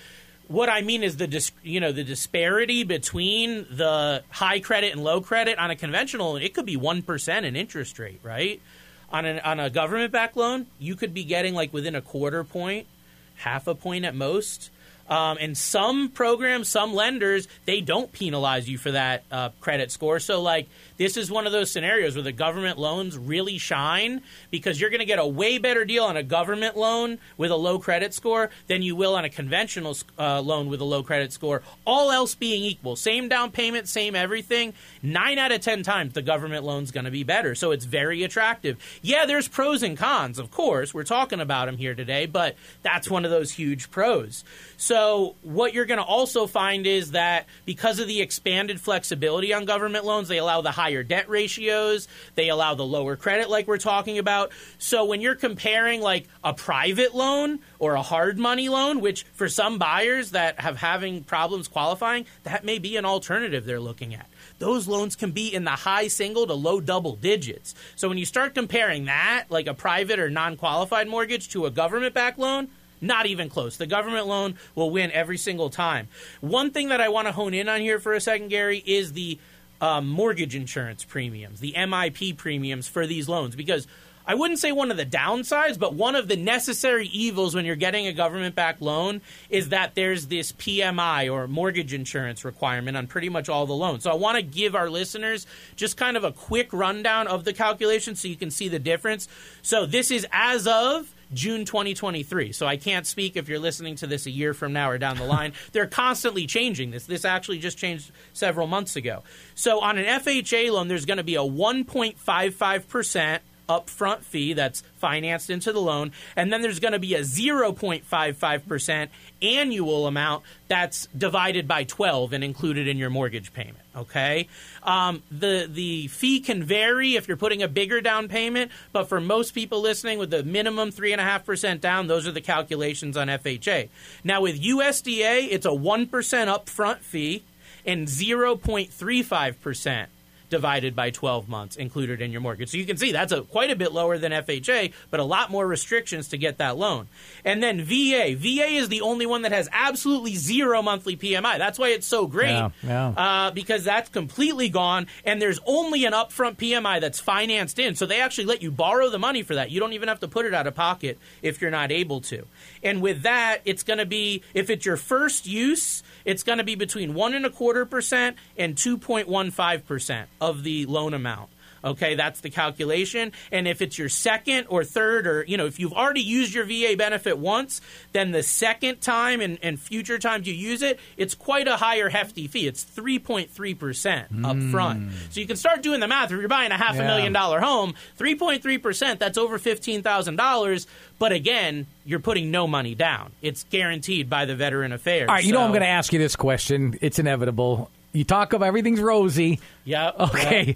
what 0.47 0.69
I 0.69 0.81
mean 0.81 1.03
is 1.03 1.17
the 1.17 1.27
dis- 1.27 1.51
you 1.63 1.79
know 1.79 1.91
the 1.91 2.03
disparity 2.03 2.83
between 2.83 3.65
the 3.69 4.23
high 4.29 4.59
credit 4.59 4.93
and 4.93 5.03
low 5.03 5.21
credit 5.21 5.59
on 5.59 5.71
a 5.71 5.75
conventional 5.75 6.37
it 6.37 6.53
could 6.53 6.65
be 6.65 6.77
1% 6.77 7.43
in 7.43 7.55
interest 7.55 7.99
rate, 7.99 8.19
right? 8.23 8.61
On 9.09 9.25
an, 9.25 9.39
on 9.39 9.59
a 9.59 9.69
government 9.69 10.11
backed 10.11 10.35
loan, 10.35 10.67
you 10.79 10.95
could 10.95 11.13
be 11.13 11.23
getting 11.23 11.53
like 11.53 11.73
within 11.73 11.95
a 11.95 12.01
quarter 12.01 12.43
point, 12.43 12.87
half 13.35 13.67
a 13.67 13.75
point 13.75 14.03
at 14.03 14.15
most. 14.15 14.69
Um, 15.09 15.37
and 15.39 15.57
some 15.57 16.09
programs, 16.09 16.67
some 16.67 16.93
lenders, 16.93 17.47
they 17.65 17.81
don't 17.81 18.11
penalize 18.11 18.69
you 18.69 18.77
for 18.77 18.91
that 18.91 19.23
uh, 19.31 19.49
credit 19.61 19.91
score. 19.91 20.19
So, 20.19 20.41
like, 20.41 20.67
this 20.97 21.15
is 21.15 21.31
one 21.31 21.45
of 21.45 21.53
those 21.53 21.71
scenarios 21.71 22.15
where 22.15 22.23
the 22.23 22.31
government 22.31 22.77
loans 22.77 23.17
really 23.17 23.57
shine 23.57 24.21
because 24.51 24.81
you're 24.81 24.89
going 24.89 24.99
to 24.99 25.05
get 25.05 25.19
a 25.19 25.25
way 25.25 25.59
better 25.59 25.85
deal 25.85 26.03
on 26.03 26.17
a 26.17 26.23
government 26.23 26.75
loan 26.75 27.19
with 27.37 27.51
a 27.51 27.55
low 27.55 27.79
credit 27.79 28.13
score 28.13 28.49
than 28.67 28.81
you 28.81 28.95
will 28.95 29.15
on 29.15 29.23
a 29.23 29.29
conventional 29.29 29.95
uh, 30.17 30.41
loan 30.41 30.67
with 30.67 30.81
a 30.81 30.85
low 30.85 31.03
credit 31.03 31.31
score. 31.31 31.61
All 31.85 32.11
else 32.11 32.35
being 32.35 32.63
equal, 32.63 32.95
same 32.95 33.29
down 33.29 33.51
payment, 33.51 33.87
same 33.87 34.15
everything. 34.15 34.73
Nine 35.01 35.37
out 35.37 35.51
of 35.51 35.61
ten 35.61 35.83
times, 35.83 36.13
the 36.13 36.21
government 36.21 36.65
loan's 36.65 36.91
going 36.91 37.05
to 37.05 37.11
be 37.11 37.23
better. 37.23 37.55
So 37.55 37.71
it's 37.71 37.85
very 37.85 38.23
attractive. 38.23 38.77
Yeah, 39.01 39.25
there's 39.25 39.47
pros 39.47 39.83
and 39.83 39.95
cons, 39.95 40.39
of 40.39 40.51
course. 40.51 40.93
We're 40.93 41.03
talking 41.03 41.39
about 41.39 41.67
them 41.67 41.77
here 41.77 41.95
today, 41.95 42.25
but 42.25 42.55
that's 42.81 43.09
one 43.09 43.23
of 43.23 43.31
those 43.31 43.51
huge 43.51 43.89
pros. 43.91 44.43
So 44.77 44.96
what 45.41 45.73
you're 45.73 45.85
going 45.85 45.99
to 45.99 46.03
also 46.03 46.47
find 46.47 46.87
is 46.87 47.11
that 47.11 47.47
because 47.65 47.99
of 47.99 48.07
the 48.07 48.21
expanded 48.21 48.79
flexibility 48.79 49.53
on 49.53 49.65
government 49.65 50.05
loans, 50.05 50.27
they 50.27 50.37
allow 50.37 50.61
the 50.61 50.71
higher 50.71 51.03
debt 51.03 51.29
ratios, 51.29 52.07
they 52.35 52.49
allow 52.49 52.75
the 52.75 52.85
lower 52.85 53.15
credit 53.15 53.49
like 53.49 53.67
we're 53.67 53.77
talking 53.77 54.17
about. 54.17 54.51
So 54.77 55.05
when 55.05 55.21
you're 55.21 55.35
comparing 55.35 56.01
like 56.01 56.27
a 56.43 56.53
private 56.53 57.15
loan 57.15 57.59
or 57.79 57.95
a 57.95 58.01
hard 58.01 58.37
money 58.37 58.69
loan, 58.69 59.01
which 59.01 59.23
for 59.33 59.49
some 59.49 59.77
buyers 59.77 60.31
that 60.31 60.59
have 60.59 60.77
having 60.77 61.23
problems 61.23 61.67
qualifying, 61.67 62.25
that 62.43 62.63
may 62.63 62.79
be 62.79 62.97
an 62.97 63.05
alternative 63.05 63.65
they're 63.65 63.79
looking 63.79 64.13
at. 64.13 64.27
Those 64.59 64.87
loans 64.87 65.15
can 65.15 65.31
be 65.31 65.53
in 65.53 65.63
the 65.63 65.71
high 65.71 66.07
single 66.07 66.47
to 66.47 66.53
low 66.53 66.81
double 66.81 67.15
digits. 67.15 67.75
So 67.95 68.09
when 68.09 68.17
you 68.17 68.25
start 68.25 68.55
comparing 68.55 69.05
that, 69.05 69.45
like 69.49 69.67
a 69.67 69.73
private 69.73 70.19
or 70.19 70.29
non-qualified 70.29 71.07
mortgage 71.07 71.49
to 71.49 71.65
a 71.65 71.71
government 71.71 72.13
backed 72.13 72.39
loan, 72.39 72.69
not 73.01 73.25
even 73.25 73.49
close. 73.49 73.77
The 73.77 73.87
government 73.87 74.27
loan 74.27 74.55
will 74.75 74.89
win 74.89 75.11
every 75.11 75.37
single 75.37 75.69
time. 75.69 76.07
One 76.41 76.71
thing 76.71 76.89
that 76.89 77.01
I 77.01 77.09
want 77.09 77.27
to 77.27 77.31
hone 77.31 77.53
in 77.53 77.69
on 77.69 77.81
here 77.81 77.99
for 77.99 78.13
a 78.13 78.21
second, 78.21 78.49
Gary, 78.49 78.83
is 78.85 79.13
the 79.13 79.39
um, 79.81 80.07
mortgage 80.07 80.55
insurance 80.55 81.03
premiums, 81.03 81.59
the 81.59 81.73
MIP 81.73 82.37
premiums 82.37 82.87
for 82.87 83.05
these 83.05 83.29
loans, 83.29 83.55
because 83.55 83.87
I 84.29 84.35
wouldn't 84.35 84.59
say 84.59 84.73
one 84.73 84.91
of 84.91 84.97
the 84.97 85.05
downsides, 85.05 85.79
but 85.79 85.93
one 85.93 86.15
of 86.15 86.27
the 86.27 86.35
necessary 86.35 87.07
evils 87.07 87.55
when 87.55 87.63
you're 87.63 87.77
getting 87.77 88.07
a 88.07 88.13
government 88.13 88.55
backed 88.55 88.81
loan 88.81 89.21
is 89.49 89.69
that 89.69 89.95
there's 89.95 90.27
this 90.27 90.51
PMI 90.51 91.31
or 91.31 91.47
mortgage 91.47 91.93
insurance 91.93 92.43
requirement 92.43 92.97
on 92.97 93.07
pretty 93.07 93.29
much 93.29 93.47
all 93.47 93.65
the 93.65 93.73
loans. 93.73 94.03
So 94.03 94.11
I 94.11 94.15
want 94.15 94.35
to 94.35 94.41
give 94.41 94.75
our 94.75 94.89
listeners 94.89 95.47
just 95.77 95.95
kind 95.95 96.17
of 96.17 96.25
a 96.25 96.33
quick 96.33 96.73
rundown 96.73 97.27
of 97.27 97.45
the 97.45 97.53
calculation 97.53 98.15
so 98.15 98.27
you 98.27 98.35
can 98.35 98.51
see 98.51 98.67
the 98.67 98.79
difference. 98.79 99.29
So 99.61 99.85
this 99.85 100.11
is 100.11 100.27
as 100.33 100.67
of 100.67 101.13
June 101.33 101.65
2023. 101.65 102.51
So 102.51 102.65
I 102.65 102.77
can't 102.77 103.05
speak 103.05 103.35
if 103.35 103.49
you're 103.49 103.59
listening 103.59 103.95
to 103.97 104.07
this 104.07 104.25
a 104.25 104.31
year 104.31 104.53
from 104.53 104.73
now 104.73 104.89
or 104.89 104.97
down 104.97 105.17
the 105.17 105.25
line. 105.25 105.53
They're 105.71 105.87
constantly 105.87 106.47
changing 106.47 106.91
this. 106.91 107.05
This 107.05 107.25
actually 107.25 107.59
just 107.59 107.77
changed 107.77 108.11
several 108.33 108.67
months 108.67 108.95
ago. 108.95 109.23
So 109.55 109.81
on 109.81 109.97
an 109.97 110.05
FHA 110.05 110.71
loan, 110.71 110.87
there's 110.87 111.05
going 111.05 111.17
to 111.17 111.23
be 111.23 111.35
a 111.35 111.39
1.55% 111.39 113.39
upfront 113.67 114.19
fee 114.19 114.53
that's 114.53 114.81
financed 114.95 115.49
into 115.49 115.71
the 115.71 115.81
loan, 115.81 116.11
and 116.35 116.51
then 116.51 116.61
there's 116.61 116.79
going 116.79 116.93
to 116.93 116.99
be 116.99 117.15
a 117.15 117.21
0.55% 117.21 119.09
annual 119.41 120.07
amount 120.07 120.43
that's 120.67 121.07
divided 121.17 121.67
by 121.67 121.83
12 121.83 122.33
and 122.33 122.43
included 122.43 122.87
in 122.87 122.97
your 122.97 123.09
mortgage 123.09 123.53
payment. 123.53 123.77
Okay, 123.95 124.47
um, 124.83 125.23
the 125.31 125.67
the 125.71 126.07
fee 126.07 126.39
can 126.39 126.63
vary 126.63 127.15
if 127.15 127.27
you're 127.27 127.35
putting 127.35 127.63
a 127.63 127.67
bigger 127.67 127.99
down 127.99 128.27
payment, 128.27 128.71
but 128.91 129.09
for 129.09 129.19
most 129.19 129.55
people 129.55 129.81
listening, 129.81 130.19
with 130.19 130.29
the 130.29 130.43
minimum 130.43 130.91
three 130.91 131.13
and 131.13 131.21
a 131.21 131.23
half 131.23 131.45
percent 131.45 131.81
down, 131.81 132.05
those 132.05 132.27
are 132.27 132.31
the 132.31 132.41
calculations 132.41 133.17
on 133.17 133.27
FHA. 133.27 133.89
Now 134.23 134.41
with 134.41 134.61
USDA, 134.61 135.47
it's 135.49 135.65
a 135.65 135.73
one 135.73 136.05
percent 136.05 136.47
upfront 136.47 136.99
fee 136.99 137.43
and 137.87 138.07
0.35 138.07 139.59
percent 139.61 140.09
divided 140.49 140.95
by 140.95 141.09
12 141.09 141.49
months 141.49 141.75
included 141.75 142.21
in 142.21 142.31
your 142.31 142.41
mortgage. 142.41 142.69
So 142.69 142.77
you 142.77 142.85
can 142.85 142.97
see 142.97 143.11
that's 143.11 143.31
a, 143.31 143.41
quite 143.41 143.71
a 143.71 143.75
bit 143.75 143.91
lower 143.91 144.17
than 144.17 144.31
FHA, 144.31 144.93
but 145.09 145.19
a 145.19 145.23
lot 145.23 145.51
more 145.51 145.65
restrictions 145.65 146.29
to 146.29 146.37
get 146.37 146.57
that 146.57 146.77
loan. 146.77 147.07
And 147.43 147.61
then 147.61 147.81
VA. 147.81 148.35
VA 148.37 148.67
is 148.75 148.89
the 148.89 149.01
only 149.01 149.25
one 149.25 149.43
that 149.43 149.51
has 149.51 149.69
absolutely 149.71 150.35
zero 150.35 150.81
monthly 150.81 151.17
PMI. 151.17 151.57
That's 151.57 151.77
why 151.79 151.89
it's 151.89 152.07
so 152.07 152.27
great 152.27 152.51
Yeah, 152.51 152.69
yeah. 152.83 153.07
Uh, 153.09 153.51
because 153.51 153.83
that's 153.83 154.09
completely 154.09 154.69
gone, 154.69 155.07
and 155.25 155.41
there's 155.41 155.59
only 155.65 156.05
an 156.05 156.13
upfront 156.13 156.57
PMI 156.57 157.01
that's 157.01 157.19
financed 157.19 157.79
in. 157.79 157.95
So 157.95 158.05
they 158.05 158.21
actually 158.21 158.45
let 158.45 158.61
you 158.61 158.71
borrow 158.71 159.09
the 159.09 159.19
money 159.19 159.43
for 159.43 159.55
that. 159.55 159.71
You 159.71 159.79
don't 159.79 159.93
even 159.93 160.07
have 160.07 160.19
to 160.21 160.27
put 160.27 160.45
it 160.45 160.53
out 160.53 160.67
of 160.67 160.75
pocket 160.75 161.17
if 161.41 161.61
you're 161.61 161.71
not 161.71 161.91
able 161.91 162.21
to. 162.21 162.45
And 162.83 163.01
with 163.01 163.23
that, 163.23 163.59
it's 163.65 163.83
going 163.83 163.99
to 163.99 164.05
be 164.05 164.43
if 164.53 164.69
it's 164.69 164.85
your 164.85 164.97
first 164.97 165.47
use, 165.47 166.03
it's 166.25 166.43
going 166.43 166.57
to 166.57 166.63
be 166.63 166.75
between 166.75 167.13
one 167.13 167.33
and 167.33 167.45
a 167.45 167.49
quarter 167.49 167.85
percent 167.85 168.37
and 168.57 168.77
two 168.77 168.97
point 168.97 169.27
one 169.27 169.51
five 169.51 169.85
percent 169.85 170.29
of 170.39 170.63
the 170.63 170.85
loan 170.85 171.13
amount. 171.13 171.49
Okay, 171.83 172.15
that's 172.15 172.41
the 172.41 172.49
calculation. 172.49 173.31
And 173.51 173.67
if 173.67 173.81
it's 173.81 173.97
your 173.97 174.09
second 174.09 174.67
or 174.69 174.83
third, 174.83 175.27
or, 175.27 175.43
you 175.47 175.57
know, 175.57 175.65
if 175.65 175.79
you've 175.79 175.93
already 175.93 176.21
used 176.21 176.53
your 176.53 176.65
VA 176.65 176.95
benefit 176.97 177.37
once, 177.37 177.81
then 178.13 178.31
the 178.31 178.43
second 178.43 179.01
time 179.01 179.41
and, 179.41 179.57
and 179.61 179.79
future 179.79 180.19
times 180.19 180.47
you 180.47 180.53
use 180.53 180.81
it, 180.81 180.99
it's 181.17 181.35
quite 181.35 181.67
a 181.67 181.77
higher 181.77 182.09
hefty 182.09 182.47
fee. 182.47 182.67
It's 182.67 182.83
3.3% 182.83 184.45
up 184.45 184.55
hmm. 184.55 184.71
front. 184.71 185.11
So 185.31 185.39
you 185.39 185.47
can 185.47 185.57
start 185.57 185.81
doing 185.81 185.99
the 185.99 186.07
math. 186.07 186.31
If 186.31 186.39
you're 186.39 186.47
buying 186.47 186.71
a 186.71 186.77
half 186.77 186.95
a 186.95 187.03
million 187.03 187.33
dollar 187.33 187.59
home, 187.59 187.93
3.3%, 188.17 189.19
that's 189.19 189.37
over 189.37 189.59
$15,000. 189.59 190.87
But 191.19 191.31
again, 191.31 191.87
you're 192.05 192.19
putting 192.19 192.51
no 192.51 192.67
money 192.67 192.95
down. 192.95 193.31
It's 193.41 193.63
guaranteed 193.65 194.29
by 194.29 194.45
the 194.45 194.55
Veteran 194.55 194.91
Affairs. 194.91 195.29
All 195.29 195.35
right, 195.35 195.43
you 195.43 195.53
know 195.53 195.61
I'm 195.61 195.71
going 195.71 195.81
to 195.81 195.87
ask 195.87 196.13
you 196.13 196.19
this 196.19 196.35
question. 196.35 196.97
It's 197.01 197.19
inevitable. 197.19 197.89
You 198.13 198.23
talk 198.23 198.53
about 198.53 198.65
everything's 198.65 199.01
rosy. 199.01 199.59
Yeah. 199.83 200.11
Okay. 200.19 200.75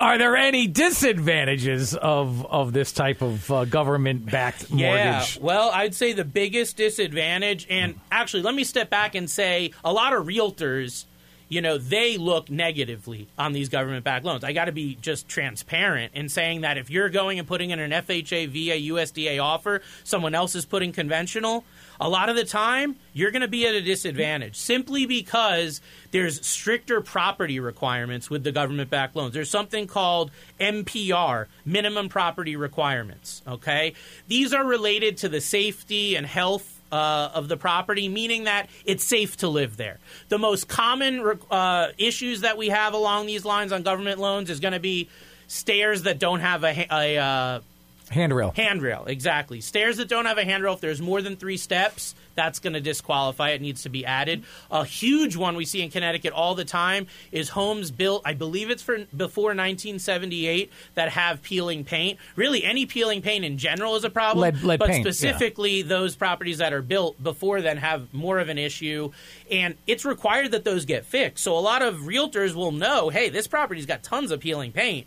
Are 0.00 0.16
there 0.16 0.34
any 0.34 0.66
disadvantages 0.66 1.94
of 1.94 2.46
of 2.46 2.72
this 2.72 2.90
type 2.90 3.20
of 3.20 3.50
uh, 3.50 3.64
government 3.66 4.30
backed 4.30 4.70
mortgage? 4.70 5.36
Yeah, 5.36 5.42
well, 5.42 5.70
I'd 5.74 5.94
say 5.94 6.14
the 6.14 6.24
biggest 6.24 6.78
disadvantage, 6.78 7.66
and 7.68 8.00
actually, 8.10 8.42
let 8.42 8.54
me 8.54 8.64
step 8.64 8.88
back 8.88 9.14
and 9.14 9.28
say 9.28 9.72
a 9.84 9.92
lot 9.92 10.14
of 10.14 10.24
realtors, 10.26 11.04
you 11.50 11.60
know, 11.60 11.76
they 11.76 12.16
look 12.16 12.48
negatively 12.48 13.28
on 13.36 13.52
these 13.52 13.68
government 13.68 14.04
backed 14.04 14.24
loans. 14.24 14.44
I 14.44 14.52
got 14.52 14.66
to 14.66 14.72
be 14.72 14.94
just 14.94 15.28
transparent 15.28 16.14
in 16.14 16.28
saying 16.28 16.60
that 16.60 16.78
if 16.78 16.88
you're 16.90 17.08
going 17.08 17.40
and 17.40 17.46
putting 17.46 17.70
in 17.70 17.80
an 17.80 17.90
FHA 17.90 18.48
via 18.48 18.92
USDA 18.92 19.42
offer, 19.42 19.82
someone 20.04 20.32
else 20.32 20.54
is 20.54 20.64
putting 20.64 20.92
conventional. 20.92 21.64
A 22.00 22.08
lot 22.08 22.28
of 22.28 22.36
the 22.36 22.44
time, 22.44 22.96
you're 23.12 23.32
going 23.32 23.42
to 23.42 23.48
be 23.48 23.66
at 23.66 23.74
a 23.74 23.82
disadvantage 23.82 24.56
simply 24.56 25.06
because 25.06 25.80
there's 26.12 26.46
stricter 26.46 27.00
property 27.00 27.58
requirements 27.58 28.30
with 28.30 28.44
the 28.44 28.52
government 28.52 28.88
backed 28.88 29.16
loans. 29.16 29.34
There's 29.34 29.50
something 29.50 29.88
called 29.88 30.30
MPR, 30.60 31.46
minimum 31.64 32.08
property 32.08 32.54
requirements. 32.54 33.42
Okay? 33.46 33.94
These 34.28 34.54
are 34.54 34.64
related 34.64 35.16
to 35.18 35.28
the 35.28 35.40
safety 35.40 36.14
and 36.14 36.26
health 36.26 36.79
uh, 36.92 37.30
of 37.34 37.48
the 37.48 37.56
property, 37.56 38.08
meaning 38.08 38.44
that 38.44 38.68
it's 38.84 39.04
safe 39.04 39.36
to 39.38 39.48
live 39.48 39.76
there. 39.76 39.98
The 40.28 40.38
most 40.38 40.68
common 40.68 41.38
uh, 41.50 41.88
issues 41.98 42.42
that 42.42 42.56
we 42.56 42.68
have 42.68 42.94
along 42.94 43.26
these 43.26 43.44
lines 43.44 43.72
on 43.72 43.82
government 43.82 44.18
loans 44.18 44.50
is 44.50 44.60
going 44.60 44.74
to 44.74 44.80
be 44.80 45.08
stairs 45.46 46.02
that 46.02 46.18
don't 46.18 46.40
have 46.40 46.64
a, 46.64 46.86
a 46.90 47.18
uh, 47.18 47.60
Handrail. 48.10 48.52
Handrail, 48.56 49.04
exactly. 49.06 49.60
Stairs 49.60 49.98
that 49.98 50.08
don't 50.08 50.26
have 50.26 50.36
a 50.36 50.44
handrail, 50.44 50.74
if 50.74 50.80
there's 50.80 51.00
more 51.00 51.22
than 51.22 51.36
three 51.36 51.56
steps, 51.56 52.14
that's 52.34 52.58
going 52.58 52.72
to 52.72 52.80
disqualify. 52.80 53.50
It 53.50 53.60
needs 53.60 53.82
to 53.82 53.88
be 53.88 54.04
added. 54.04 54.44
A 54.70 54.84
huge 54.84 55.36
one 55.36 55.56
we 55.56 55.64
see 55.64 55.82
in 55.82 55.90
Connecticut 55.90 56.32
all 56.32 56.54
the 56.54 56.64
time 56.64 57.06
is 57.30 57.50
homes 57.50 57.90
built, 57.90 58.22
I 58.24 58.34
believe 58.34 58.70
it's 58.70 58.82
for 58.82 58.98
before 59.16 59.50
1978, 59.50 60.72
that 60.94 61.10
have 61.10 61.42
peeling 61.42 61.84
paint. 61.84 62.18
Really, 62.34 62.64
any 62.64 62.84
peeling 62.84 63.22
paint 63.22 63.44
in 63.44 63.58
general 63.58 63.94
is 63.94 64.04
a 64.04 64.10
problem. 64.10 64.42
Lead- 64.42 64.62
lead 64.62 64.78
but 64.80 64.88
paint, 64.88 65.04
yeah. 65.04 65.10
specifically, 65.12 65.82
those 65.82 66.16
properties 66.16 66.58
that 66.58 66.72
are 66.72 66.82
built 66.82 67.22
before 67.22 67.60
then 67.60 67.76
have 67.76 68.12
more 68.12 68.40
of 68.40 68.48
an 68.48 68.58
issue. 68.58 69.12
And 69.50 69.76
it's 69.86 70.04
required 70.04 70.50
that 70.50 70.64
those 70.64 70.84
get 70.84 71.04
fixed. 71.04 71.44
So 71.44 71.56
a 71.56 71.60
lot 71.60 71.82
of 71.82 71.96
realtors 72.00 72.54
will 72.54 72.72
know 72.72 73.10
hey, 73.10 73.28
this 73.28 73.46
property's 73.46 73.86
got 73.86 74.02
tons 74.02 74.30
of 74.30 74.40
peeling 74.40 74.72
paint 74.72 75.06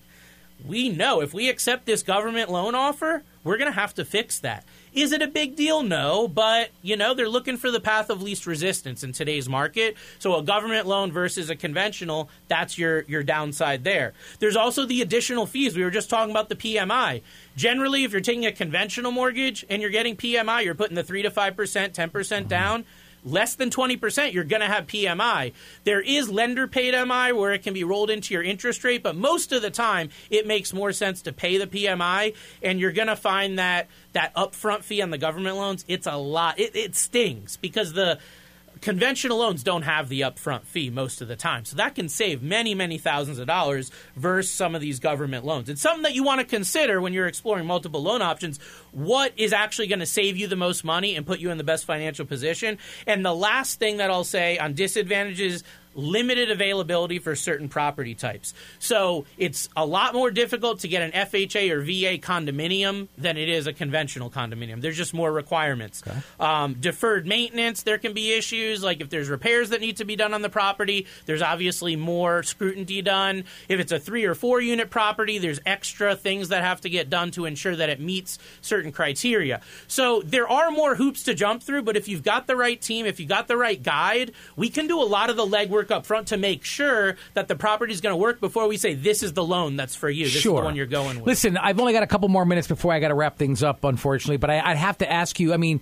we 0.66 0.90
know 0.90 1.22
if 1.22 1.34
we 1.34 1.50
accept 1.50 1.86
this 1.86 2.04
government 2.04 2.50
loan 2.50 2.76
offer, 2.76 3.24
we're 3.44 3.58
going 3.58 3.72
to 3.72 3.80
have 3.80 3.94
to 3.96 4.06
fix 4.06 4.40
that. 4.40 4.64
Is 4.94 5.12
it 5.12 5.22
a 5.22 5.28
big 5.28 5.56
deal? 5.56 5.84
No, 5.84 6.28
but 6.28 6.70
you 6.82 6.96
know, 6.96 7.14
they're 7.14 7.28
looking 7.28 7.58
for 7.58 7.72
the 7.72 7.80
path 7.80 8.10
of 8.10 8.22
least 8.22 8.46
resistance 8.46 9.04
in 9.04 9.12
today's 9.12 9.50
market. 9.50 9.98
So 10.20 10.36
a 10.38 10.44
government 10.44 10.86
loan 10.88 11.12
versus 11.12 11.50
a 11.50 11.56
conventional, 11.56 12.30
that's 12.48 12.78
your 12.78 13.02
your 13.02 13.24
downside 13.24 13.84
there. 13.84 14.14
There's 14.40 14.56
also 14.56 14.86
the 14.86 15.02
additional 15.02 15.46
fees. 15.46 15.76
We 15.76 15.84
were 15.84 15.90
just 15.90 16.10
talking 16.10 16.32
about 16.32 16.50
the 16.50 16.56
PMI. 16.56 17.24
Generally, 17.56 18.04
if 18.04 18.12
you're 18.12 18.22
taking 18.22 18.46
a 18.46 18.52
conventional 18.52 19.12
mortgage 19.12 19.66
and 19.70 19.82
you're 19.82 19.92
getting 19.92 20.16
PMI, 20.16 20.64
you're 20.64 20.76
putting 20.76 20.96
the 20.96 21.04
3 21.04 21.24
to 21.24 21.32
5%, 21.32 21.54
10% 21.56 22.48
down 22.48 22.86
less 23.26 23.56
than 23.56 23.70
20%, 23.70 24.34
you're 24.34 24.44
going 24.44 24.62
to 24.62 24.68
have 24.68 24.88
PMI. 24.88 25.54
There 25.84 26.02
is 26.02 26.30
lender 26.30 26.68
paid 26.68 26.94
MI 26.94 27.32
where 27.32 27.54
it 27.54 27.64
can 27.64 27.74
be 27.74 27.84
rolled 27.84 28.10
into 28.10 28.34
your 28.34 28.44
interest 28.44 28.84
rate, 28.84 29.04
but 29.04 29.16
most 29.16 29.52
of 29.52 29.62
the 29.62 29.72
time 29.72 30.10
it 30.30 30.48
makes 30.48 30.74
more 30.74 30.92
sense 30.92 31.22
to 31.24 31.34
pay 31.34 31.58
the 31.58 31.68
PMI 31.68 32.36
and 32.62 32.80
you're 32.80 32.92
going 32.92 33.08
to 33.08 33.16
find 33.16 33.60
that 33.60 33.88
that 34.14 34.36
upfront 34.36 34.84
fee 34.84 35.02
on 35.02 35.10
the 35.10 35.18
government 35.18 35.56
loans, 35.58 35.86
it's 35.88 36.08
a 36.08 36.16
lot. 36.16 36.60
It, 36.60 36.76
it 36.76 36.96
stings 36.96 37.58
because 37.58 37.94
the 37.94 38.20
conventional 38.84 39.38
loans 39.38 39.64
don't 39.64 39.84
have 39.84 40.10
the 40.10 40.22
upfront 40.22 40.66
fee 40.66 40.90
most 40.90 41.22
of 41.22 41.30
the 41.30 41.38
time. 41.38 41.64
So 41.64 41.78
that 41.78 41.96
can 41.96 42.10
save 42.10 42.44
many, 42.44 42.76
many 42.76 42.98
thousands 42.98 43.40
of 43.40 43.48
dollars 43.48 43.92
versus 44.18 44.52
some 44.52 44.76
of 44.76 44.82
these 44.82 45.00
government 45.00 45.46
loans. 45.46 45.70
It's 45.70 45.82
something 45.82 46.04
that 46.04 46.14
you 46.14 46.24
want 46.24 46.42
to 46.42 46.46
consider 46.46 47.00
when 47.00 47.14
you're 47.14 47.28
exploring 47.28 47.66
multiple 47.66 48.04
loan 48.04 48.22
options. 48.22 48.60
What 48.92 49.32
is 49.38 49.54
actually 49.54 49.88
going 49.88 50.00
to 50.00 50.06
save 50.06 50.36
you 50.36 50.48
the 50.48 50.58
most 50.58 50.84
money 50.84 51.16
and 51.16 51.26
put 51.26 51.40
you 51.40 51.50
in 51.50 51.58
the 51.58 51.64
best 51.64 51.86
financial 51.86 52.26
position? 52.26 52.78
And 53.08 53.26
the 53.26 53.34
last 53.34 53.80
thing 53.80 53.98
that 53.98 54.12
I'll 54.12 54.26
say 54.26 54.58
on 54.58 54.74
disadvantages 54.74 55.64
limited 55.96 56.52
availability 56.52 57.20
for 57.20 57.36
certain 57.36 57.70
property 57.70 58.16
types. 58.16 58.54
So 58.80 59.26
it's 59.38 59.70
a 59.76 59.86
lot 59.86 60.14
more 60.14 60.32
difficult 60.32 60.80
to 60.80 60.88
get 60.88 61.02
an 61.02 61.12
FHA 61.12 61.72
or 61.72 61.82
VA 61.82 62.22
condominium 62.22 63.08
than 63.18 63.38
it 63.38 63.50
is 63.50 63.68
a 63.68 63.74
conventional 63.74 64.30
condominium. 64.30 64.82
There's 64.82 64.98
just 64.98 65.14
more 65.14 65.32
requirements. 65.32 66.04
Um, 66.40 66.76
deferred 66.76 67.26
maintenance, 67.26 67.84
there 67.84 67.98
can 67.98 68.14
be 68.14 68.34
issues. 68.34 68.84
Like 68.84 69.02
if 69.02 69.10
there's 69.10 69.30
repairs 69.30 69.70
that 69.70 69.82
need 69.82 69.98
to 69.98 70.06
be 70.06 70.16
done 70.16 70.34
on 70.34 70.42
the 70.42 70.50
property, 70.50 71.08
there's 71.26 71.42
obviously 71.42 71.96
more 71.96 72.44
scrutiny 72.44 73.02
done. 73.02 73.46
If 73.70 73.80
it's 73.80 73.92
a 73.92 74.00
three 74.00 74.26
or 74.26 74.36
four 74.36 74.62
unit 74.62 74.90
property, 74.90 75.38
there's 75.38 75.60
extra 75.66 76.16
things 76.16 76.50
that 76.50 76.64
have 76.64 76.82
to 76.82 76.90
get 76.90 77.10
done 77.10 77.32
to 77.32 77.46
ensure 77.46 77.76
that 77.76 77.90
it 77.90 78.00
meets 78.00 78.40
certain 78.62 78.92
criteria. 78.92 79.62
So 79.88 80.22
there 80.22 80.48
are 80.48 80.72
more 80.72 80.96
hoops 80.96 81.24
to 81.24 81.34
jump 81.34 81.64
through, 81.64 81.84
but 81.84 81.96
if 81.96 82.08
you've 82.08 82.24
got 82.24 82.48
the 82.48 82.56
right 82.56 82.80
team, 82.80 83.06
if 83.06 83.20
you've 83.20 83.30
got 83.30 83.48
the 83.48 83.58
right 83.58 83.82
guide, 83.82 84.32
we 84.56 84.70
can 84.70 84.88
do 84.88 85.02
a 85.02 85.04
lot 85.04 85.30
of 85.30 85.36
the 85.36 85.46
legwork 85.46 85.83
up 85.92 86.06
front 86.06 86.28
to 86.30 86.38
make 86.38 86.64
sure 86.64 87.16
that 87.34 87.48
the 87.48 87.56
property 87.56 87.94
is 87.94 88.02
going 88.02 88.14
to 88.14 88.18
work 88.18 88.40
before 88.40 88.68
we 88.68 88.78
say 88.78 88.94
this 88.94 89.24
is 89.24 89.34
the 89.34 89.44
loan 89.44 89.76
that's 89.76 89.96
for 89.96 90.10
you. 90.10 90.26
This 90.26 90.34
sure. 90.34 90.56
is 90.56 90.60
the 90.60 90.66
one 90.66 90.76
you're 90.76 90.86
going 90.86 91.18
with. 91.18 91.28
Listen, 91.28 91.58
I've 91.58 91.80
only 91.80 91.94
got 91.94 92.04
a 92.04 92.08
couple 92.08 92.30
more 92.30 92.46
minutes 92.46 92.68
before 92.68 92.94
I 92.94 93.00
got 93.00 93.10
to 93.10 93.16
wrap 93.16 93.38
things 93.38 93.64
up, 93.64 93.84
unfortunately. 93.84 94.38
But 94.38 94.50
I, 94.50 94.60
I'd 94.60 94.78
have 94.78 94.98
to 95.00 95.12
ask 95.12 95.40
you. 95.40 95.54
I 95.54 95.58
mean, 95.58 95.82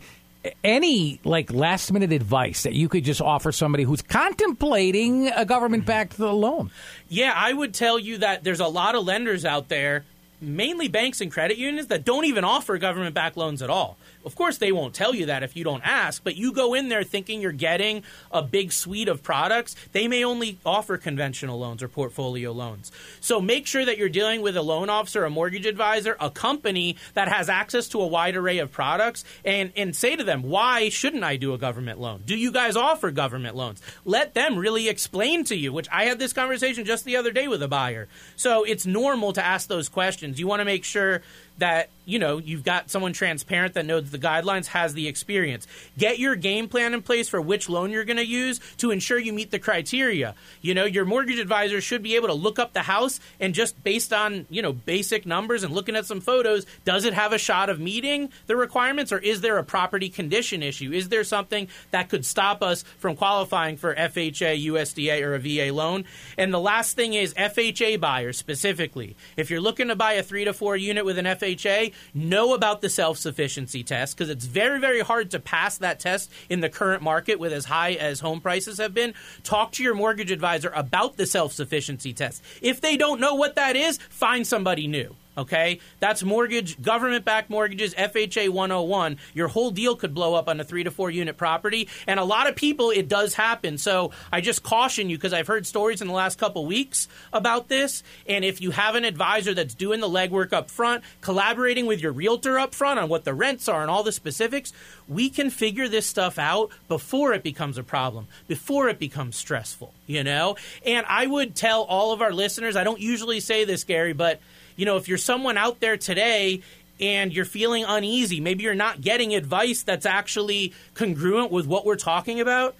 any 0.64 1.20
like 1.24 1.52
last 1.52 1.92
minute 1.92 2.12
advice 2.12 2.64
that 2.64 2.74
you 2.74 2.90
could 2.90 3.04
just 3.04 3.22
offer 3.22 3.52
somebody 3.52 3.84
who's 3.84 4.02
contemplating 4.02 5.28
a 5.28 5.46
government 5.46 5.86
backed 5.86 6.20
loan? 6.20 6.72
Yeah, 7.10 7.34
I 7.36 7.54
would 7.54 7.74
tell 7.74 8.00
you 8.00 8.20
that 8.20 8.44
there's 8.44 8.60
a 8.60 8.68
lot 8.68 8.96
of 8.96 9.06
lenders 9.06 9.46
out 9.46 9.70
there 9.70 10.06
mainly 10.42 10.88
banks 10.88 11.22
and 11.22 11.32
credit 11.32 11.58
unions 11.58 11.88
that 11.88 12.04
don't 12.04 12.26
even 12.26 12.44
offer 12.44 12.78
government 12.78 13.14
backed 13.14 13.38
loans 13.38 13.62
at 13.62 13.70
all. 13.70 13.98
Of 14.26 14.36
course, 14.36 14.58
they 14.58 14.72
won't 14.72 14.94
tell 14.94 15.16
you 15.16 15.28
that 15.28 15.44
if 15.44 15.56
you 15.56 15.64
don't 15.64 15.84
ask, 15.84 16.24
but 16.24 16.36
you 16.36 16.54
go 16.54 16.74
in 16.74 16.90
there 16.90 17.04
thinking 17.04 17.42
you're 17.42 17.52
getting 17.52 18.04
a 18.32 18.42
big 18.42 18.72
suite 18.72 19.08
of 19.08 19.24
products. 19.24 19.76
They 19.92 20.08
may 20.08 20.24
only 20.24 20.60
offer 20.66 20.98
conventional 20.98 21.60
loans 21.60 21.82
or 21.82 21.88
portfolio 21.88 22.52
loans. 22.52 22.92
So 23.20 23.42
make 23.42 23.68
sure 23.68 23.86
that 23.86 23.98
you're 23.98 24.10
dealing 24.10 24.42
with 24.42 24.56
a 24.56 24.62
loan 24.62 24.90
officer, 24.90 25.24
a 25.24 25.30
mortgage 25.30 25.66
advisor, 25.66 26.16
a 26.20 26.30
company 26.30 26.98
that 27.14 27.28
has 27.28 27.50
access 27.50 27.88
to 27.90 28.02
a 28.02 28.08
wide 28.08 28.36
array 28.36 28.60
of 28.60 28.72
products, 28.72 29.24
and, 29.44 29.72
and 29.76 29.96
say 29.96 30.16
to 30.16 30.24
them, 30.24 30.44
why 30.44 30.90
shouldn't 30.90 31.24
I 31.24 31.38
do 31.38 31.54
a 31.54 31.58
government 31.58 32.00
loan? 32.00 32.24
Do 32.26 32.38
you 32.38 32.52
guys 32.52 32.76
offer 32.76 33.12
government 33.12 33.56
loans? 33.56 33.82
Let 34.06 34.34
them 34.34 34.58
really 34.58 34.90
explain 34.90 35.44
to 35.46 35.56
you, 35.56 35.74
which 35.74 35.88
I 35.92 36.06
had 36.06 36.20
this 36.20 36.34
conversation 36.34 36.86
just 36.86 37.06
the 37.06 37.18
other 37.18 37.32
day 37.32 37.48
with 37.48 37.64
a 37.64 37.68
buyer. 37.68 38.08
So 38.36 38.64
it's 38.64 38.86
normal 38.86 39.34
to 39.34 39.44
ask 39.44 39.68
those 39.68 39.90
questions. 39.90 40.40
You 40.40 40.48
want 40.48 40.60
to 40.60 40.66
make 40.66 40.84
sure 40.84 41.22
that 41.62 41.90
you 42.06 42.18
know 42.18 42.40
you've 42.40 42.64
got 42.64 42.90
someone 42.90 43.14
transparent 43.14 43.76
that 43.76 43.86
knows 43.86 44.10
the 44.10 44.18
guidelines 44.18 44.66
has 44.66 44.96
the 44.96 45.08
experience. 45.08 45.68
Get 45.96 46.18
your 46.18 46.36
game 46.36 46.68
plan 46.68 46.96
in 46.96 47.04
place 47.04 47.30
for 47.30 47.40
which 47.40 47.70
loan 47.70 47.92
you're 47.92 48.04
going 48.04 48.18
to 48.18 48.26
use 48.26 48.60
to 48.78 48.90
ensure 48.90 49.20
you 49.20 49.32
meet 49.32 49.52
the 49.52 49.60
criteria. 49.60 50.34
You 50.62 50.74
know 50.74 50.86
your 50.86 51.06
mortgage 51.06 51.38
advisor 51.38 51.80
should 51.80 52.02
be 52.02 52.16
able 52.16 52.30
to 52.30 52.34
look 52.34 52.58
up 52.58 52.74
the 52.74 52.82
house 52.82 53.20
and 53.40 53.54
just 53.54 53.82
based 53.84 54.12
on 54.12 54.48
you 54.50 54.64
know 54.64 54.74
basic 54.74 55.28
numbers 55.28 55.64
and 55.64 55.72
looking 55.72 55.96
at 55.96 56.08
some 56.08 56.20
photos 56.20 56.66
does 56.84 57.06
it 57.06 57.14
have 57.14 57.32
a 57.32 57.38
shot 57.38 57.70
of 57.70 57.80
meeting 57.80 58.30
the 58.48 58.56
requirements 58.56 59.12
or 59.12 59.20
is 59.20 59.42
there 59.42 59.60
a 59.60 59.64
property 59.64 60.10
condition 60.10 60.64
issue? 60.64 60.92
Is 60.92 61.10
there 61.10 61.24
something 61.24 61.68
that 61.92 62.10
could 62.10 62.26
stop 62.26 62.64
us 62.64 62.82
from 62.98 63.16
qualifying 63.16 63.78
for 63.78 63.94
FHA 63.94 64.66
USDA 64.66 65.22
or 65.22 65.36
a 65.36 65.40
VA 65.40 65.72
loan? 65.72 66.06
And 66.40 66.52
the 66.52 66.60
last 66.60 66.96
thing 66.96 67.14
is 67.14 67.36
FHA 67.36 68.00
buyers 68.00 68.40
specifically. 68.40 69.16
If 69.38 69.52
you're 69.52 69.62
looking 69.62 69.90
to 69.90 69.96
buy 69.96 70.14
a 70.14 70.24
3 70.24 70.46
to 70.46 70.54
4 70.54 70.76
unit 70.76 71.06
with 71.06 71.20
an 71.20 71.26
FHA 71.26 71.51
FHA 71.56 71.94
know 72.14 72.54
about 72.54 72.82
the 72.82 72.90
self 72.90 73.18
sufficiency 73.18 73.84
test 73.84 74.18
because 74.18 74.30
it's 74.30 74.46
very, 74.46 74.80
very 74.80 75.02
hard 75.02 75.32
to 75.32 75.40
pass 75.40 75.78
that 75.78 76.00
test 76.00 76.32
in 76.50 76.60
the 76.60 76.70
current 76.70 77.02
market 77.02 77.40
with 77.40 77.54
as 77.54 77.66
high 77.66 77.94
as 77.94 78.20
home 78.20 78.42
prices 78.42 78.78
have 78.78 78.94
been. 78.94 79.14
Talk 79.44 79.72
to 79.74 79.84
your 79.84 79.96
mortgage 79.96 80.32
advisor 80.32 80.72
about 80.76 81.18
the 81.18 81.26
self 81.26 81.54
sufficiency 81.54 82.14
test. 82.14 82.44
If 82.62 82.82
they 82.82 82.98
don't 82.98 83.20
know 83.20 83.36
what 83.36 83.56
that 83.56 83.76
is, 83.76 83.98
find 84.10 84.46
somebody 84.46 84.88
new. 84.88 85.16
Okay, 85.38 85.80
that's 86.02 86.24
mortgage, 86.24 86.82
government 86.82 87.24
backed 87.24 87.50
mortgages, 87.50 87.94
FHA 87.96 88.50
101. 88.50 89.18
Your 89.34 89.48
whole 89.48 89.72
deal 89.72 89.96
could 89.96 90.14
blow 90.14 90.34
up 90.34 90.50
on 90.50 90.60
a 90.60 90.66
three 90.66 90.84
to 90.84 90.92
four 90.92 91.10
unit 91.10 91.38
property. 91.38 91.88
And 92.06 92.20
a 92.20 92.24
lot 92.26 92.50
of 92.50 92.56
people, 92.58 92.90
it 92.90 93.08
does 93.08 93.34
happen. 93.34 93.78
So 93.78 94.12
I 94.30 94.42
just 94.42 94.62
caution 94.62 95.10
you 95.10 95.18
because 95.18 95.32
I've 95.32 95.48
heard 95.48 95.66
stories 95.66 96.02
in 96.02 96.10
the 96.10 96.14
last 96.14 96.38
couple 96.38 96.66
weeks 96.66 97.08
about 97.32 97.70
this. 97.70 98.04
And 98.28 98.44
if 98.44 98.60
you 98.60 98.72
have 98.72 98.96
an 98.96 99.06
advisor 99.06 99.54
that's 99.54 99.74
doing 99.74 100.02
the 100.02 100.10
legwork 100.10 100.52
up 100.52 100.70
front, 100.70 101.02
collaborating 101.22 101.86
with 101.86 102.02
your 102.02 102.12
realtor 102.12 102.60
up 102.60 102.76
front 102.76 103.00
on 103.00 103.08
what 103.08 103.24
the 103.24 103.34
rents 103.34 103.70
are 103.70 103.82
and 103.82 103.90
all 103.90 104.04
the 104.04 104.12
specifics, 104.12 104.74
we 105.08 105.30
can 105.30 105.50
figure 105.50 105.88
this 105.88 106.06
stuff 106.06 106.40
out 106.40 106.72
before 106.90 107.32
it 107.34 107.42
becomes 107.42 107.78
a 107.78 107.84
problem, 107.84 108.28
before 108.48 108.90
it 108.90 109.00
becomes 109.00 109.38
stressful, 109.38 109.94
you 110.08 110.26
know? 110.26 110.58
And 110.86 111.06
I 111.08 111.26
would 111.26 111.56
tell 111.56 111.84
all 111.84 112.12
of 112.12 112.22
our 112.22 112.34
listeners, 112.34 112.76
I 112.76 112.84
don't 112.84 113.00
usually 113.00 113.40
say 113.40 113.64
this, 113.64 113.86
Gary, 113.86 114.12
but 114.12 114.42
you 114.76 114.86
know, 114.86 114.98
if 114.98 115.08
you're 115.08 115.18
someone 115.18 115.58
out 115.58 115.80
there 115.80 115.98
today 115.98 116.62
and 117.00 117.34
you're 117.34 117.46
feeling 117.46 117.84
uneasy, 117.88 118.40
maybe 118.40 118.64
you're 118.64 118.76
not 118.76 119.02
getting 119.02 119.34
advice 119.34 119.84
that's 119.84 120.06
actually 120.06 120.74
congruent 120.94 121.52
with 121.52 121.66
what 121.66 121.86
we're 121.86 121.96
talking 121.96 122.40
about, 122.40 122.76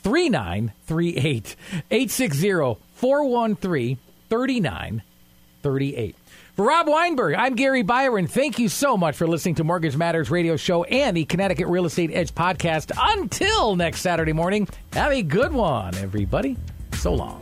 3938. 0.03 1.55
860 1.91 2.77
413 2.95 3.97
3938. 4.29 6.15
For 6.55 6.65
Rob 6.65 6.87
Weinberg, 6.87 7.35
I'm 7.35 7.55
Gary 7.55 7.81
Byron. 7.81 8.27
Thank 8.27 8.59
you 8.59 8.69
so 8.69 8.95
much 8.95 9.17
for 9.17 9.27
listening 9.27 9.55
to 9.55 9.65
Mortgage 9.65 9.97
Matters 9.97 10.31
Radio 10.31 10.55
Show 10.55 10.85
and 10.85 11.17
the 11.17 11.25
Connecticut 11.25 11.67
Real 11.67 11.85
Estate 11.85 12.11
Edge 12.13 12.33
podcast. 12.33 12.93
Until 12.97 13.75
next 13.75 13.99
Saturday 13.99 14.31
morning, 14.31 14.65
have 14.93 15.11
a 15.11 15.21
good 15.21 15.51
one, 15.51 15.93
everybody. 15.95 16.55
So 16.93 17.13
long. 17.13 17.41